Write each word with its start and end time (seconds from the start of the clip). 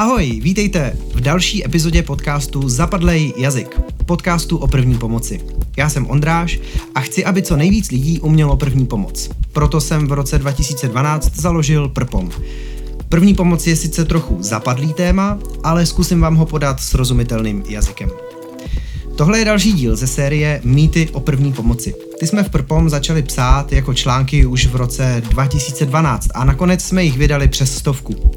Ahoj, 0.00 0.40
vítejte 0.42 0.96
v 1.14 1.20
další 1.20 1.64
epizodě 1.64 2.02
podcastu 2.02 2.68
Zapadlej 2.68 3.32
jazyk, 3.36 3.80
podcastu 4.06 4.56
o 4.56 4.66
první 4.66 4.98
pomoci. 4.98 5.40
Já 5.76 5.88
jsem 5.88 6.06
Ondráš 6.10 6.60
a 6.94 7.00
chci, 7.00 7.24
aby 7.24 7.42
co 7.42 7.56
nejvíc 7.56 7.90
lidí 7.90 8.20
umělo 8.20 8.56
první 8.56 8.86
pomoc. 8.86 9.30
Proto 9.52 9.80
jsem 9.80 10.06
v 10.06 10.12
roce 10.12 10.38
2012 10.38 11.36
založil 11.36 11.88
Prpom. 11.88 12.30
První 13.08 13.34
pomoc 13.34 13.66
je 13.66 13.76
sice 13.76 14.04
trochu 14.04 14.36
zapadlý 14.40 14.92
téma, 14.92 15.38
ale 15.64 15.86
zkusím 15.86 16.20
vám 16.20 16.36
ho 16.36 16.46
podat 16.46 16.80
srozumitelným 16.80 17.62
jazykem. 17.68 18.10
Tohle 19.16 19.38
je 19.38 19.44
další 19.44 19.72
díl 19.72 19.96
ze 19.96 20.06
série 20.06 20.60
Mýty 20.64 21.08
o 21.12 21.20
první 21.20 21.52
pomoci. 21.52 21.94
Ty 22.20 22.26
jsme 22.26 22.42
v 22.42 22.50
Prpom 22.50 22.90
začali 22.90 23.22
psát 23.22 23.72
jako 23.72 23.94
články 23.94 24.46
už 24.46 24.66
v 24.66 24.76
roce 24.76 25.22
2012 25.28 26.28
a 26.34 26.44
nakonec 26.44 26.84
jsme 26.84 27.04
jich 27.04 27.18
vydali 27.18 27.48
přes 27.48 27.76
stovku. 27.76 28.32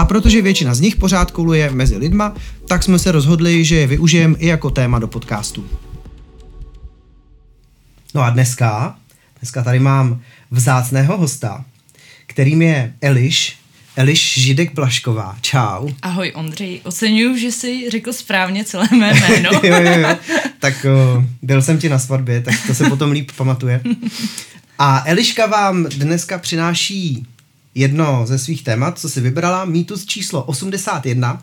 A 0.00 0.04
protože 0.04 0.42
většina 0.42 0.74
z 0.74 0.80
nich 0.80 0.96
pořád 0.96 1.30
koluje 1.30 1.70
mezi 1.70 1.96
lidma, 1.96 2.34
tak 2.68 2.82
jsme 2.82 2.98
se 2.98 3.12
rozhodli, 3.12 3.64
že 3.64 3.76
je 3.76 3.86
využijeme 3.86 4.36
i 4.38 4.46
jako 4.46 4.70
téma 4.70 4.98
do 4.98 5.08
podcastu. 5.08 5.64
No 8.14 8.22
a 8.22 8.30
dneska, 8.30 8.96
dneska 9.40 9.62
tady 9.62 9.78
mám 9.78 10.20
vzácného 10.50 11.16
hosta, 11.16 11.64
kterým 12.26 12.62
je 12.62 12.94
Eliš, 13.00 13.56
Eliš 13.96 14.34
Židek 14.38 14.74
Blašková. 14.74 15.36
Čau. 15.40 15.88
Ahoj 16.02 16.32
Ondřej, 16.34 16.80
oceňuju, 16.84 17.36
že 17.36 17.52
jsi 17.52 17.90
řekl 17.90 18.12
správně 18.12 18.64
celé 18.64 18.88
mé 18.98 19.14
jméno. 19.14 19.50
jo, 19.62 19.82
jo, 19.82 19.98
jo. 19.98 20.16
Tak 20.58 20.84
o, 20.84 21.24
byl 21.42 21.62
jsem 21.62 21.78
ti 21.78 21.88
na 21.88 21.98
svatbě, 21.98 22.40
tak 22.40 22.54
to 22.66 22.74
se 22.74 22.88
potom 22.88 23.10
líp 23.10 23.30
pamatuje. 23.36 23.80
A 24.78 25.02
Eliška 25.06 25.46
vám 25.46 25.84
dneska 25.84 26.38
přináší 26.38 27.26
jedno 27.74 28.26
ze 28.26 28.38
svých 28.38 28.64
témat, 28.64 28.98
co 28.98 29.08
si 29.08 29.20
vybrala, 29.20 29.64
mýtus 29.64 30.06
číslo 30.06 30.42
81. 30.44 31.42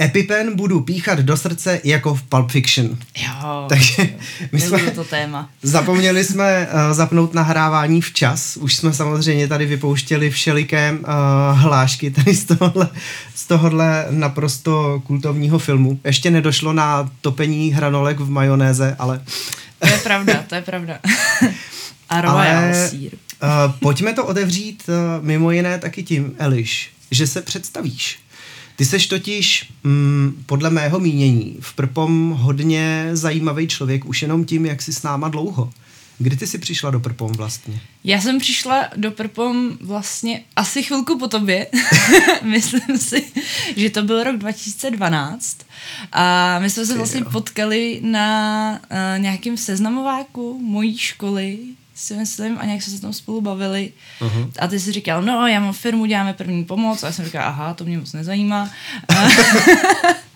Epipen 0.00 0.56
budu 0.56 0.80
píchat 0.80 1.18
do 1.18 1.36
srdce 1.36 1.80
jako 1.84 2.14
v 2.14 2.22
Pulp 2.22 2.50
Fiction. 2.50 2.98
Jo, 3.18 3.66
Takže 3.68 4.08
my 4.52 4.60
jsme 4.60 4.78
to 4.90 5.04
téma. 5.04 5.50
zapomněli 5.62 6.24
jsme 6.24 6.68
uh, 6.72 6.94
zapnout 6.96 7.34
nahrávání 7.34 8.00
včas. 8.00 8.56
Už 8.56 8.76
jsme 8.76 8.92
samozřejmě 8.92 9.48
tady 9.48 9.66
vypouštěli 9.66 10.30
všeliké 10.30 10.92
uh, 10.92 10.98
hlášky 11.60 12.10
tady 12.10 12.34
z 12.34 12.44
tohohle, 12.44 12.88
z 13.34 13.46
tohohle 13.46 14.06
naprosto 14.10 15.02
kultovního 15.06 15.58
filmu. 15.58 16.00
Ještě 16.04 16.30
nedošlo 16.30 16.72
na 16.72 17.10
topení 17.20 17.70
hranolek 17.72 18.20
v 18.20 18.30
majonéze, 18.30 18.96
ale... 18.98 19.20
To 19.78 19.86
je 19.88 19.98
pravda, 19.98 20.44
to 20.48 20.54
je 20.54 20.62
pravda. 20.62 20.98
A 22.08 22.20
royal 22.20 22.64
Ale- 22.64 22.88
sír. 22.88 23.10
Uh, 23.42 23.72
pojďme 23.80 24.12
to 24.12 24.26
otevřít 24.26 24.82
uh, 24.88 25.24
mimo 25.24 25.50
jiné 25.50 25.78
taky 25.78 26.02
tím, 26.02 26.34
Eliš, 26.38 26.90
že 27.10 27.26
se 27.26 27.42
představíš. 27.42 28.18
Ty 28.76 28.84
seš 28.84 29.06
totiž, 29.06 29.72
mm, 29.84 30.42
podle 30.46 30.70
mého 30.70 30.98
mínění, 30.98 31.56
v 31.60 31.74
Prpom 31.74 32.30
hodně 32.30 33.10
zajímavý 33.12 33.68
člověk 33.68 34.04
už 34.04 34.22
jenom 34.22 34.44
tím, 34.44 34.66
jak 34.66 34.82
jsi 34.82 34.92
s 34.92 35.02
náma 35.02 35.28
dlouho. 35.28 35.72
Kdy 36.18 36.36
ty 36.36 36.46
jsi 36.46 36.58
přišla 36.58 36.90
do 36.90 37.00
Prpom 37.00 37.32
vlastně? 37.32 37.80
Já 38.04 38.20
jsem 38.20 38.38
přišla 38.38 38.88
do 38.96 39.10
Prpom 39.10 39.70
vlastně 39.80 40.42
asi 40.56 40.82
chvilku 40.82 41.18
po 41.18 41.28
tobě. 41.28 41.66
Myslím 42.42 42.98
si, 42.98 43.24
že 43.76 43.90
to 43.90 44.02
byl 44.02 44.24
rok 44.24 44.36
2012. 44.36 45.56
A 46.12 46.58
my 46.58 46.70
jsme 46.70 46.86
se 46.86 46.96
vlastně 46.96 47.20
jo. 47.20 47.30
potkali 47.32 48.00
na 48.04 48.70
uh, 48.72 49.22
nějakém 49.22 49.56
seznamováku 49.56 50.58
mojí 50.62 50.98
školy 50.98 51.58
si 51.94 52.14
myslím, 52.14 52.58
a 52.58 52.64
nějak 52.64 52.82
jsme 52.82 52.92
se 52.92 53.02
tam 53.02 53.12
spolu 53.12 53.40
bavili. 53.40 53.92
Uh-huh. 54.20 54.50
A 54.58 54.66
ty 54.66 54.80
jsi 54.80 54.92
říkal, 54.92 55.22
no, 55.22 55.46
já 55.46 55.60
mám 55.60 55.72
firmu, 55.72 56.06
děláme 56.06 56.32
první 56.32 56.64
pomoc. 56.64 57.02
A 57.02 57.06
já 57.06 57.12
jsem 57.12 57.24
říkal, 57.24 57.48
aha, 57.48 57.74
to 57.74 57.84
mě 57.84 57.98
moc 57.98 58.12
nezajímá. 58.12 58.70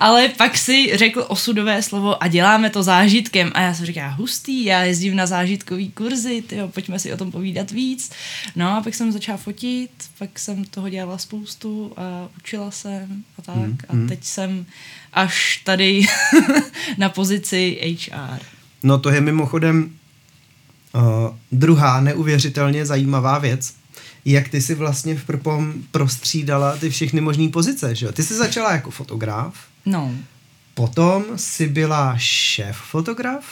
Ale 0.00 0.28
pak 0.28 0.58
si 0.58 0.96
řekl 0.96 1.24
osudové 1.28 1.82
slovo 1.82 2.22
a 2.22 2.28
děláme 2.28 2.70
to 2.70 2.82
zážitkem. 2.82 3.52
A 3.54 3.60
já 3.60 3.74
jsem 3.74 3.86
říkal, 3.86 4.14
hustý, 4.16 4.64
já 4.64 4.82
jezdím 4.82 5.16
na 5.16 5.26
zážitkový 5.26 5.90
kurzy, 5.90 6.42
tyjo, 6.42 6.68
pojďme 6.68 6.98
si 6.98 7.12
o 7.12 7.16
tom 7.16 7.30
povídat 7.30 7.70
víc. 7.70 8.10
No 8.56 8.76
a 8.76 8.80
pak 8.80 8.94
jsem 8.94 9.12
začala 9.12 9.38
fotit, 9.38 9.90
pak 10.18 10.38
jsem 10.38 10.64
toho 10.64 10.88
dělala 10.88 11.18
spoustu 11.18 11.92
a 11.96 12.28
učila 12.36 12.70
jsem 12.70 13.24
a 13.38 13.42
tak. 13.42 13.56
Mm, 13.92 14.04
a 14.04 14.08
teď 14.08 14.24
jsem 14.24 14.66
až 15.12 15.60
tady 15.64 16.06
na 16.98 17.08
pozici 17.08 17.96
HR. 18.10 18.40
No 18.82 18.98
to 18.98 19.10
je 19.10 19.20
mimochodem 19.20 19.97
uh, 20.94 21.02
druhá 21.52 22.00
neuvěřitelně 22.00 22.86
zajímavá 22.86 23.38
věc, 23.38 23.74
jak 24.24 24.48
ty 24.48 24.60
si 24.60 24.74
vlastně 24.74 25.14
v 25.14 25.24
Prpom 25.24 25.74
prostřídala 25.90 26.76
ty 26.76 26.90
všechny 26.90 27.20
možné 27.20 27.48
pozice, 27.48 27.94
že 27.94 28.06
jo? 28.06 28.12
Ty 28.12 28.22
jsi 28.22 28.34
začala 28.34 28.72
jako 28.72 28.90
fotograf, 28.90 29.54
No, 29.86 30.12
potom 30.74 31.24
si 31.36 31.68
byla 31.68 32.14
šéf 32.18 32.76
fotograf, 32.76 33.44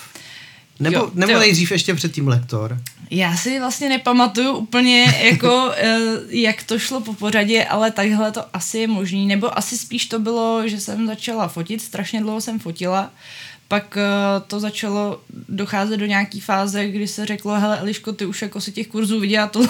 nebo, 0.81 0.97
Jo, 0.97 1.11
nebo 1.15 1.33
jo. 1.33 1.39
nejdřív 1.39 1.73
ještě 1.73 1.95
předtím 1.95 2.29
lektor. 2.29 2.79
Já 3.11 3.37
si 3.37 3.59
vlastně 3.61 3.89
nepamatuju 3.89 4.53
úplně, 4.53 5.15
jako, 5.23 5.73
eh, 5.77 5.99
jak 6.29 6.63
to 6.63 6.79
šlo 6.79 7.01
po 7.01 7.15
pořadě, 7.15 7.65
ale 7.65 7.91
takhle 7.91 8.33
to 8.33 8.45
asi 8.53 8.79
je 8.79 8.87
možný. 8.87 9.27
Nebo 9.27 9.59
asi 9.59 9.79
spíš 9.79 10.07
to 10.07 10.19
bylo, 10.19 10.69
že 10.69 10.81
jsem 10.81 11.07
začala 11.07 11.49
fotit, 11.49 11.83
strašně 11.83 12.21
dlouho 12.21 12.41
jsem 12.41 12.59
fotila, 12.59 13.11
pak 13.69 13.97
eh, 13.97 14.03
to 14.47 14.61
začalo 14.61 15.21
docházet 15.49 15.97
do 15.97 16.07
nějaký 16.07 16.41
fáze, 16.41 16.89
kdy 16.89 17.09
se 17.09 17.27
řeklo, 17.27 17.61
hele 17.61 17.79
Eliško, 17.79 18.13
ty 18.13 18.27
už 18.27 18.43
jako 18.43 18.61
si 18.61 18.73
těch 18.73 18.87
kurzů 18.87 19.21
viděla 19.21 19.47
tolik, 19.47 19.69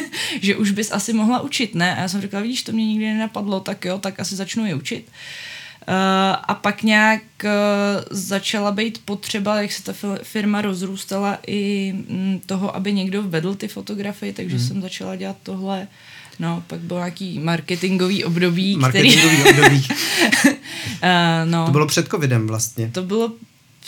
že 0.40 0.56
už 0.56 0.70
bys 0.70 0.92
asi 0.92 1.12
mohla 1.12 1.40
učit, 1.40 1.74
ne? 1.74 1.96
A 1.96 2.00
já 2.00 2.08
jsem 2.08 2.20
říkala, 2.20 2.42
vidíš, 2.42 2.62
to 2.62 2.72
mě 2.72 2.86
nikdy 2.86 3.04
nenapadlo, 3.06 3.60
tak 3.60 3.84
jo, 3.84 3.98
tak 3.98 4.20
asi 4.20 4.36
začnu 4.36 4.66
je 4.66 4.74
učit. 4.74 5.06
Uh, 5.88 5.94
a 6.44 6.54
pak 6.54 6.82
nějak 6.82 7.22
uh, 7.44 7.50
začala 8.10 8.70
být 8.72 9.00
potřeba, 9.04 9.62
jak 9.62 9.72
se 9.72 9.82
ta 9.84 9.92
firma 10.22 10.60
rozrůstala 10.60 11.38
i 11.46 11.92
mm, 11.92 12.40
toho, 12.46 12.76
aby 12.76 12.92
někdo 12.92 13.22
vedl 13.22 13.54
ty 13.54 13.68
fotografie, 13.68 14.32
takže 14.32 14.56
Mhm. 14.56 14.64
jsem 14.66 14.82
začala 14.82 15.16
dělat 15.16 15.36
tohle. 15.42 15.88
No, 16.38 16.62
pak 16.66 16.80
byl 16.80 16.96
nějaký 16.96 17.38
marketingový 17.38 18.24
období, 18.24 18.76
Marketingový 18.76 19.36
období. 19.36 19.82
který... 19.82 20.54
uh, 20.54 21.50
no, 21.50 21.66
To 21.66 21.72
bylo 21.72 21.86
před 21.86 22.08
covidem 22.08 22.46
vlastně. 22.46 22.90
to 22.92 23.02
bylo 23.02 23.32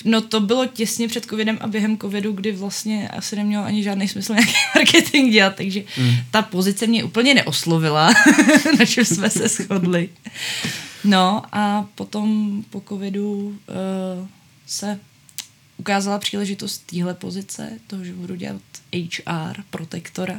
No 0.04 0.20
to 0.20 0.40
bylo 0.40 0.66
těsně 0.66 1.08
před 1.08 1.24
covidem 1.24 1.58
a 1.60 1.66
během 1.66 1.98
covidu, 1.98 2.32
kdy 2.32 2.52
vlastně 2.52 3.08
asi 3.08 3.36
nemělo 3.36 3.64
ani 3.64 3.82
žádný 3.82 4.08
smysl 4.08 4.32
nějaký 4.34 4.52
marketing 4.74 5.32
dělat, 5.32 5.54
takže 5.54 5.82
mm. 5.98 6.10
ta 6.30 6.42
pozice 6.42 6.86
mě 6.86 7.04
úplně 7.04 7.34
neoslovila, 7.34 8.10
na 8.78 8.84
čem 8.86 9.04
jsme 9.04 9.30
se 9.30 9.48
shodli. 9.48 10.08
No 11.04 11.42
a 11.52 11.86
potom 11.94 12.62
po 12.70 12.82
covidu 12.88 13.46
uh, 13.48 14.26
se 14.66 14.98
ukázala 15.78 16.18
příležitost 16.18 16.78
téhle 16.90 17.14
pozice, 17.14 17.70
toho, 17.86 18.04
že 18.04 18.12
budu 18.12 18.34
dělat 18.34 18.62
HR, 18.92 19.62
protektora 19.70 20.36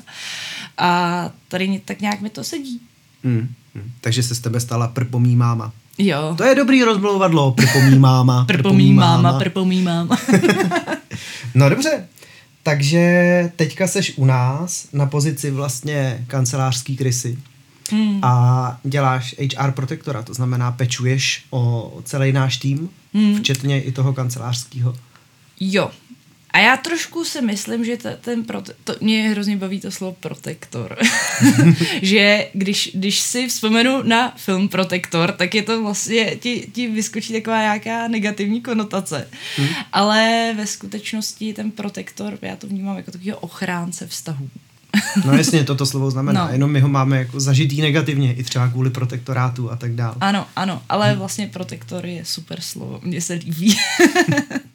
a 0.78 1.30
tady 1.48 1.82
tak 1.86 2.02
nějak 2.02 2.22
mi 2.22 2.30
to 2.30 2.44
sedí. 2.44 2.82
Mm, 3.24 3.54
mm. 3.76 3.92
Takže 4.02 4.24
se 4.24 4.36
z 4.36 4.40
tebe 4.40 4.60
stala 4.60 4.88
prpomí 4.88 5.36
máma. 5.36 5.74
Jo. 5.98 6.36
To 6.38 6.44
je 6.44 6.56
dobrý 6.56 6.84
rozmlouvadlo, 6.84 7.52
prpomí 7.52 8.00
máma. 8.00 8.46
Prpomí 8.46 8.94
máma, 8.94 9.40
prpomí 9.40 9.82
máma. 9.92 10.18
No 11.56 11.70
dobře, 11.70 12.08
takže 12.64 13.52
teďka 13.56 13.88
seš 13.88 14.14
u 14.16 14.26
nás 14.26 14.88
na 14.94 15.06
pozici 15.06 15.52
vlastně 15.52 16.26
kancelářský 16.28 16.98
krysy 16.98 17.38
Hmm. 17.92 18.20
a 18.24 18.80
děláš 18.84 19.36
HR 19.58 19.72
protektora, 19.72 20.24
to 20.24 20.34
znamená 20.34 20.72
pečuješ 20.72 21.46
o 21.50 21.94
celý 22.04 22.32
náš 22.32 22.58
tým, 22.58 22.90
Hmm. 23.14 23.36
včetně 23.36 23.82
i 23.82 23.92
toho 23.92 24.14
kancelářského. 24.14 24.96
Jo. 25.60 25.92
A 26.54 26.60
já 26.60 26.78
trošku 26.78 27.26
si 27.26 27.42
myslím, 27.42 27.86
že 27.86 27.98
ta, 27.98 28.10
ten 28.22 28.44
prote- 28.44 28.74
to, 28.84 28.96
mě 29.02 29.30
hrozně 29.30 29.58
baví 29.58 29.80
to 29.80 29.92
slovo 29.92 30.16
protektor. 30.20 30.98
že 32.02 32.48
když, 32.54 32.92
když 32.94 33.20
si 33.20 33.48
vzpomenu 33.48 34.04
na 34.04 34.34
film 34.38 34.70
Protektor, 34.70 35.32
tak 35.32 35.56
je 35.56 35.64
to 35.64 35.84
vlastně, 35.84 36.36
ti, 36.36 36.70
ti 36.74 36.88
vyskočí 36.88 37.34
taková 37.34 37.62
nějaká 37.62 38.08
negativní 38.08 38.62
konotace. 38.62 39.28
Hmm. 39.58 39.68
Ale 39.94 40.54
ve 40.58 40.68
skutečnosti 40.68 41.54
ten 41.54 41.72
protektor, 41.72 42.38
já 42.42 42.56
to 42.56 42.68
vnímám 42.68 42.98
jako 42.98 43.12
takového 43.12 43.38
ochránce 43.38 44.08
vztahů. 44.08 44.50
No 45.26 45.34
jasně, 45.38 45.64
toto 45.64 45.86
slovo 45.86 46.12
znamená, 46.12 46.46
No. 46.48 46.54
jenom 46.54 46.72
my 46.72 46.80
ho 46.80 46.90
máme 46.90 47.18
jako 47.18 47.40
zažitý 47.40 47.82
negativně, 47.82 48.34
i 48.34 48.44
třeba 48.44 48.68
kvůli 48.70 48.90
protektorátu 48.90 49.72
a 49.72 49.76
tak 49.76 49.94
dále. 49.96 50.16
Ano, 50.22 50.48
ano, 50.56 50.82
ale 50.90 51.16
vlastně 51.16 51.48
protektor 51.48 52.06
je 52.06 52.26
super 52.26 52.62
slovo, 52.62 53.00
mně 53.04 53.22
se 53.22 53.34
líbí. 53.34 53.78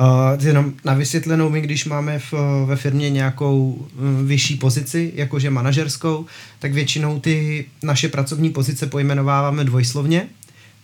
Uh, 0.00 0.46
jenom 0.46 0.72
na 0.84 0.94
vysvětlenou, 0.94 1.50
my 1.50 1.60
když 1.60 1.84
máme 1.84 2.18
v, 2.18 2.34
ve 2.66 2.76
firmě 2.76 3.10
nějakou 3.10 3.70
uh, 3.70 4.26
vyšší 4.26 4.56
pozici, 4.56 5.12
jakože 5.14 5.50
manažerskou, 5.50 6.26
tak 6.58 6.72
většinou 6.72 7.20
ty 7.20 7.64
naše 7.82 8.08
pracovní 8.08 8.50
pozice 8.50 8.86
pojmenováváme 8.86 9.64
dvojslovně, 9.64 10.28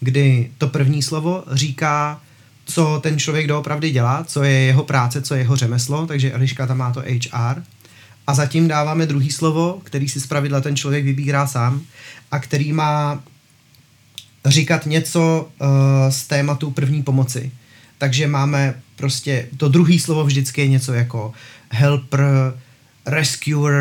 kdy 0.00 0.50
to 0.58 0.68
první 0.68 1.02
slovo 1.02 1.44
říká, 1.52 2.20
co 2.64 3.00
ten 3.02 3.18
člověk 3.18 3.46
doopravdy 3.46 3.90
dělá, 3.90 4.24
co 4.24 4.42
je 4.42 4.52
jeho 4.52 4.84
práce, 4.84 5.22
co 5.22 5.34
je 5.34 5.40
jeho 5.40 5.56
řemeslo, 5.56 6.06
takže 6.06 6.32
Eliška 6.32 6.66
tam 6.66 6.78
má 6.78 6.92
to 6.92 7.00
HR. 7.00 7.62
A 8.26 8.34
zatím 8.34 8.68
dáváme 8.68 9.06
druhý 9.06 9.30
slovo, 9.30 9.80
který 9.84 10.08
si 10.08 10.20
zpravidla 10.20 10.60
ten 10.60 10.76
člověk 10.76 11.04
vybírá 11.04 11.46
sám 11.46 11.80
a 12.30 12.38
který 12.38 12.72
má 12.72 13.22
říkat 14.46 14.86
něco 14.86 15.48
uh, 15.60 15.68
z 16.10 16.26
tématu 16.26 16.70
první 16.70 17.02
pomoci. 17.02 17.50
Takže 17.98 18.26
máme 18.26 18.74
prostě, 19.02 19.48
to 19.56 19.68
druhý 19.68 19.98
slovo 19.98 20.24
vždycky 20.24 20.60
je 20.60 20.68
něco 20.68 20.92
jako 20.92 21.32
helper, 21.70 22.54
rescuer, 23.06 23.74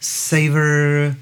saver, 0.00 1.16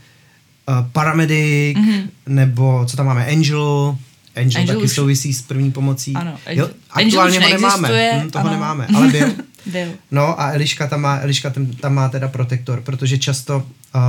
uh, 0.68 0.74
paramedic, 0.92 1.78
mm-hmm. 1.78 2.08
nebo 2.26 2.84
co 2.86 2.96
tam 2.96 3.06
máme, 3.06 3.26
angel, 3.26 3.98
Angel, 4.36 4.60
Angel 4.60 4.74
taky 4.74 4.84
už... 4.84 4.92
souvisí 4.92 5.34
s 5.34 5.42
první 5.42 5.72
pomocí. 5.72 6.14
Ano, 6.14 6.38
Angel, 6.46 6.66
jo, 6.66 6.74
aktuálně 6.90 7.40
ho 7.40 7.48
nemáme, 7.48 8.20
hm, 8.24 8.30
toho 8.30 8.44
ano. 8.44 8.54
nemáme, 8.54 8.86
ale 8.94 9.08
byl. 9.08 9.28
byl. 9.66 9.88
No 10.10 10.40
a 10.40 10.52
Eliška 10.52 10.86
tam 10.86 11.00
má, 11.00 11.18
Eliška 11.18 11.50
tam, 11.50 11.66
tam 11.66 11.94
má 11.94 12.08
teda 12.08 12.28
protektor, 12.28 12.80
protože 12.80 13.18
často 13.18 13.56
uh, 13.56 14.02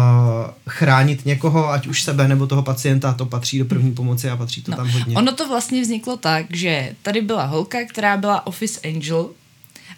chránit 0.68 1.25
někoho, 1.25 1.69
ať 1.69 1.88
už 1.88 2.04
sebe 2.04 2.27
nebo 2.27 2.48
toho 2.48 2.63
pacienta, 2.63 3.13
to 3.13 3.25
patří 3.25 3.60
do 3.60 3.66
první 3.66 3.92
pomoci 3.92 4.30
a 4.30 4.38
patří 4.38 4.62
to 4.62 4.72
no, 4.72 4.77
tam 4.77 4.89
hodně. 4.89 5.16
Ono 5.16 5.31
to 5.31 5.48
vlastně 5.48 5.81
vzniklo 5.81 6.18
tak, 6.18 6.45
že 6.50 6.92
tady 7.01 7.21
byla 7.21 7.45
holka, 7.45 7.78
která 7.89 8.18
byla 8.18 8.48
Office 8.48 8.80
Angel 8.83 9.30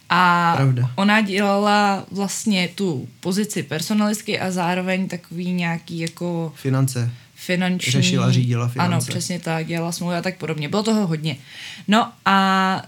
a 0.09 0.53
Pravda. 0.55 0.91
ona 0.95 1.21
dělala 1.21 2.05
vlastně 2.11 2.69
tu 2.75 3.07
pozici 3.19 3.63
personalistky 3.63 4.39
a 4.39 4.51
zároveň 4.51 5.07
takový 5.07 5.53
nějaký 5.53 5.99
jako... 5.99 6.53
Finance 6.55 7.11
finanční... 7.47 7.91
Řešila, 7.91 8.31
řídila 8.31 8.67
finance. 8.67 8.93
Ano, 8.93 9.05
přesně 9.07 9.39
tak, 9.39 9.67
dělala 9.67 9.91
smlouvy 9.91 10.15
a 10.15 10.21
tak 10.21 10.37
podobně. 10.37 10.69
Bylo 10.69 10.83
toho 10.83 11.07
hodně. 11.07 11.37
No 11.87 12.11
a 12.25 12.81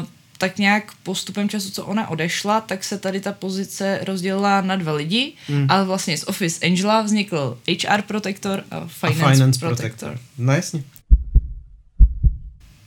uh, 0.00 0.06
tak 0.38 0.58
nějak 0.58 0.92
postupem 1.02 1.48
času, 1.48 1.70
co 1.70 1.84
ona 1.84 2.10
odešla, 2.10 2.60
tak 2.60 2.84
se 2.84 2.98
tady 2.98 3.20
ta 3.20 3.32
pozice 3.32 4.00
rozdělila 4.06 4.60
na 4.60 4.76
dva 4.76 4.92
lidi 4.92 5.32
hmm. 5.48 5.66
a 5.68 5.82
vlastně 5.82 6.18
z 6.18 6.24
Office 6.24 6.66
Angela 6.66 7.02
vznikl 7.02 7.58
HR 7.68 8.02
Protector 8.02 8.64
a 8.70 8.86
Finance, 8.86 9.24
a 9.24 9.32
finance 9.32 9.60
protector. 9.60 9.76
protector. 9.76 10.18
No 10.38 10.52
jasně. 10.52 10.82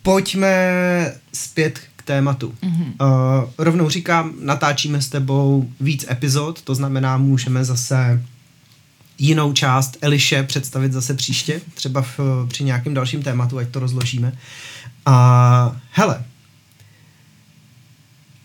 Pojďme 0.01 0.55
zpět 1.33 1.79
k 1.95 2.03
tématu. 2.03 2.53
Mm-hmm. 2.63 2.93
Uh, 3.01 3.49
rovnou 3.57 3.89
říkám, 3.89 4.33
natáčíme 4.39 5.01
s 5.01 5.09
tebou 5.09 5.69
víc 5.79 6.05
epizod, 6.09 6.61
to 6.61 6.75
znamená, 6.75 7.17
můžeme 7.17 7.65
zase 7.65 8.23
jinou 9.19 9.53
část 9.53 9.97
Eliše 10.01 10.43
představit 10.43 10.93
zase 10.93 11.13
příště, 11.13 11.61
třeba 11.73 12.01
v, 12.01 12.19
při 12.47 12.63
nějakém 12.63 12.93
dalším 12.93 13.23
tématu, 13.23 13.57
ať 13.57 13.69
to 13.69 13.79
rozložíme. 13.79 14.33
A 15.05 15.75
hele, 15.91 16.23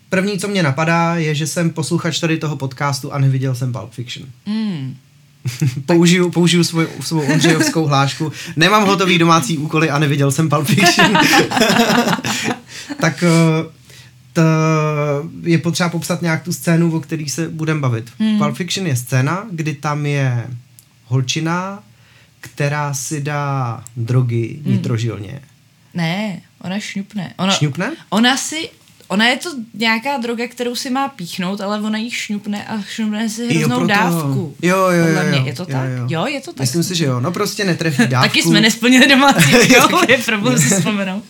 první, 0.09 0.39
co 0.39 0.47
mě 0.47 0.63
napadá, 0.63 1.15
je, 1.15 1.35
že 1.35 1.47
jsem 1.47 1.69
posluchač 1.69 2.19
tady 2.19 2.37
toho 2.37 2.57
podcastu 2.57 3.13
a 3.13 3.19
neviděl 3.19 3.55
jsem 3.55 3.71
Pulp 3.71 3.91
Fiction. 3.91 4.27
Mm. 4.45 4.95
použiju, 5.85 6.31
použiju 6.31 6.63
svou, 6.63 6.85
svou 7.01 7.21
Ondřejovskou 7.21 7.85
hlášku. 7.85 8.31
Nemám 8.55 8.85
hotový 8.85 9.17
domácí 9.17 9.57
úkoly 9.57 9.89
a 9.89 9.99
neviděl 9.99 10.31
jsem 10.31 10.49
Pulp 10.49 10.67
Fiction. 10.67 11.13
tak 12.99 13.23
eh, 13.23 13.75
to 14.33 14.41
je 15.43 15.57
potřeba 15.57 15.89
popsat 15.89 16.21
nějak 16.21 16.43
tu 16.43 16.53
scénu, 16.53 16.95
o 16.95 16.99
který 16.99 17.29
se 17.29 17.49
budeme 17.49 17.79
bavit. 17.79 18.11
Mm. 18.19 18.37
Pulp 18.37 18.55
Fiction 18.55 18.87
je 18.87 18.95
scéna, 18.95 19.45
kdy 19.51 19.73
tam 19.73 20.05
je 20.05 20.47
holčina, 21.05 21.83
která 22.39 22.93
si 22.93 23.21
dá 23.21 23.83
drogy 23.97 24.59
hmm. 24.63 24.73
nitrožilně. 24.73 25.41
Ne, 25.93 26.41
ona 26.61 26.79
šňupne. 26.79 27.33
Ona, 27.37 27.53
šňupne? 27.53 27.91
Ona 28.09 28.37
si, 28.37 28.69
ona 29.07 29.27
je 29.27 29.37
to 29.37 29.49
nějaká 29.73 30.17
droga, 30.17 30.47
kterou 30.47 30.75
si 30.75 30.89
má 30.89 31.07
píchnout, 31.07 31.61
ale 31.61 31.79
ona 31.79 31.97
ji 31.97 32.11
šňupne 32.11 32.67
a 32.67 32.81
šňupne 32.81 33.29
si 33.29 33.47
hroznou 33.47 33.81
jo, 33.81 33.87
dávku. 33.87 34.55
Jo, 34.61 34.77
jo, 34.77 35.05
jo, 35.05 35.21
jo, 35.23 35.45
Je 35.45 35.53
to 35.53 35.63
jo, 35.63 35.69
tak? 35.71 35.89
Jo. 35.89 36.05
jo, 36.09 36.25
je 36.25 36.41
to 36.41 36.53
tak. 36.53 36.59
Myslím 36.59 36.83
si, 36.83 36.95
že 36.95 37.05
jo. 37.05 37.19
No 37.19 37.31
prostě 37.31 37.65
netrefí 37.65 38.07
dávku. 38.07 38.27
Taky 38.27 38.43
jsme 38.43 38.61
nesplnili 38.61 39.07
domácí 39.07 39.53
úkol, 39.85 40.01
je 40.09 40.17
problém 40.17 40.59
si 40.59 40.69
vzpomenout. 40.69 41.23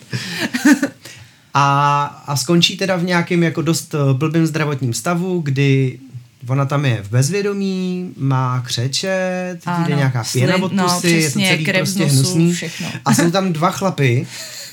a, 1.54 2.04
a 2.26 2.36
skončí 2.36 2.76
teda 2.76 2.96
v 2.96 3.04
nějakém 3.04 3.42
jako 3.42 3.62
dost 3.62 3.94
eh, 3.94 4.14
blbým 4.14 4.46
zdravotním 4.46 4.94
stavu, 4.94 5.40
kdy 5.40 5.98
Ona 6.48 6.64
tam 6.64 6.84
je 6.84 7.02
v 7.02 7.10
bezvědomí, 7.10 8.12
má 8.16 8.60
křečet, 8.60 9.58
jde 9.86 9.94
nějaká 9.94 10.24
pěna 10.32 10.56
od 10.56 10.72
no, 10.72 10.84
pusy, 10.84 11.10
je 11.10 11.30
to 11.30 11.40
celý 11.40 11.64
prostě 11.64 12.02
nosu, 12.02 12.14
hnusný. 12.14 12.52
Všechno. 12.52 12.88
A 13.04 13.14
jsou 13.14 13.30
tam 13.30 13.52
dva 13.52 13.70
chlapy, 13.70 14.26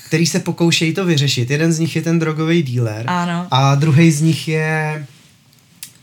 který 0.06 0.26
se 0.26 0.40
pokoušejí 0.40 0.94
to 0.94 1.04
vyřešit. 1.04 1.50
Jeden 1.50 1.72
z 1.72 1.78
nich 1.78 1.96
je 1.96 2.02
ten 2.02 2.18
drogový 2.18 2.62
dealer 2.62 3.04
ano. 3.06 3.46
a 3.50 3.74
druhý 3.74 4.12
z 4.12 4.20
nich 4.20 4.48
je... 4.48 5.06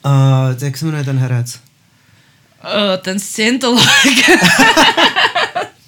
Uh, 0.05 0.63
jak 0.63 0.77
se 0.77 0.85
jmenuje 0.85 1.03
ten 1.03 1.17
herec? 1.17 1.59
Uh, 2.63 2.97
ten 3.01 3.19
scientolog. 3.19 3.83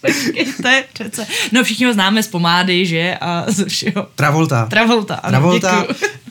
Počkejte, 0.01 0.83
přece. 0.93 1.27
No 1.51 1.63
všichni 1.63 1.85
ho 1.85 1.93
známe 1.93 2.23
z 2.23 2.27
pomády, 2.27 2.85
že? 2.85 3.17
A 3.21 3.45
ze 3.47 3.65
všeho. 3.65 4.07
Travolta. 4.15 4.65
Travolta, 4.65 5.15
ano, 5.15 5.31
Travolta. 5.31 5.85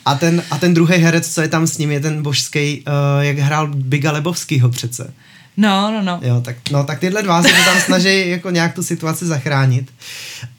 A 0.05 0.15
ten, 0.15 0.43
a 0.51 0.57
ten 0.57 0.73
druhý 0.73 0.97
herec, 0.97 1.33
co 1.33 1.41
je 1.41 1.47
tam 1.47 1.67
s 1.67 1.77
ním, 1.77 1.91
je 1.91 1.99
ten 1.99 2.23
božský, 2.23 2.83
uh, 2.87 3.23
jak 3.23 3.37
hrál 3.37 3.67
Biga 3.67 4.11
Lebovskýho 4.11 4.69
přece. 4.69 5.13
No, 5.57 5.91
no, 5.91 6.01
no. 6.01 6.19
Jo, 6.23 6.41
tak, 6.41 6.55
no, 6.71 6.83
tak 6.83 6.99
tyhle 6.99 7.23
dva 7.23 7.43
se 7.43 7.49
tam 7.65 7.79
snaží 7.79 8.29
jako 8.29 8.49
nějak 8.49 8.73
tu 8.73 8.83
situaci 8.83 9.25
zachránit. 9.25 9.91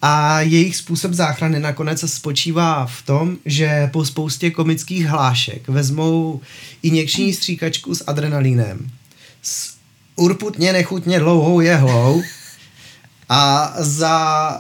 A 0.03 0.41
jejich 0.41 0.77
způsob 0.77 1.13
záchrany 1.13 1.61
nakonec 1.61 2.11
spočívá 2.11 2.87
v 2.87 3.03
tom, 3.03 3.37
že 3.45 3.89
po 3.93 4.05
spoustě 4.05 4.51
komických 4.51 5.07
hlášek 5.07 5.69
vezmou 5.69 6.41
injekční 6.83 7.33
stříkačku 7.33 7.95
s 7.95 8.05
adrenalínem, 8.07 8.91
s 9.43 9.75
urputně 10.17 10.73
nechutně 10.73 11.19
dlouhou 11.19 11.61
jehlou 11.61 12.23
a 13.29 13.73
za 13.79 14.59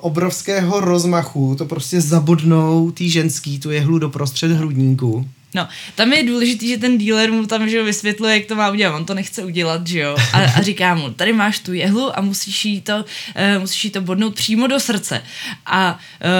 obrovského 0.00 0.80
rozmachu 0.80 1.54
to 1.58 1.64
prostě 1.64 2.00
zabodnou 2.00 2.90
tý 2.90 3.10
ženský 3.10 3.58
tu 3.58 3.70
jehlu 3.70 3.98
do 3.98 4.08
prostřed 4.08 4.52
hrudníku. 4.52 5.26
No, 5.54 5.68
tam 5.94 6.12
je 6.12 6.22
důležitý, 6.22 6.68
že 6.68 6.76
ten 6.76 6.98
dealer 6.98 7.32
mu 7.32 7.46
tam 7.46 7.68
že 7.68 7.76
jo, 7.76 7.84
vysvětluje, 7.84 8.34
jak 8.34 8.46
to 8.46 8.54
má 8.54 8.70
udělat. 8.70 8.96
On 8.96 9.04
to 9.04 9.14
nechce 9.14 9.44
udělat, 9.44 9.86
že 9.86 10.00
jo. 10.00 10.16
A, 10.32 10.38
a 10.38 10.62
říká 10.62 10.94
mu, 10.94 11.10
tady 11.10 11.32
máš 11.32 11.58
tu 11.58 11.72
jehlu 11.72 12.18
a 12.18 12.20
musíš 12.20 12.64
jí 12.64 12.80
to, 12.80 12.96
uh, 12.96 13.60
musíš 13.60 13.84
jí 13.84 13.90
to 13.90 14.00
bodnout 14.00 14.34
přímo 14.34 14.66
do 14.66 14.80
srdce. 14.80 15.22
A 15.66 15.92
uh, 15.92 15.98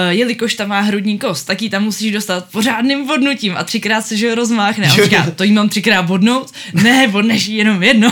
jelikož 0.09 0.53
tam 0.53 0.69
má 0.69 0.79
hrudní 0.79 1.19
kost, 1.19 1.43
tak 1.43 1.61
ji 1.61 1.69
tam 1.69 1.83
musíš 1.83 2.11
dostat 2.11 2.51
pořádným 2.51 3.07
bodnutím 3.07 3.57
a 3.57 3.63
třikrát 3.63 4.01
se, 4.01 4.17
že 4.17 4.27
jo, 4.27 4.35
rozmáchne. 4.35 4.87
A 4.87 4.93
on 4.93 5.03
říká, 5.03 5.31
to 5.35 5.43
jí 5.43 5.51
mám 5.51 5.69
třikrát 5.69 6.01
bodnout? 6.01 6.51
Ne, 6.73 7.07
bodneš 7.07 7.47
ji 7.47 7.57
jenom 7.57 7.83
jedno. 7.83 8.09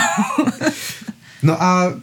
no 1.44 1.64
a 1.64 1.94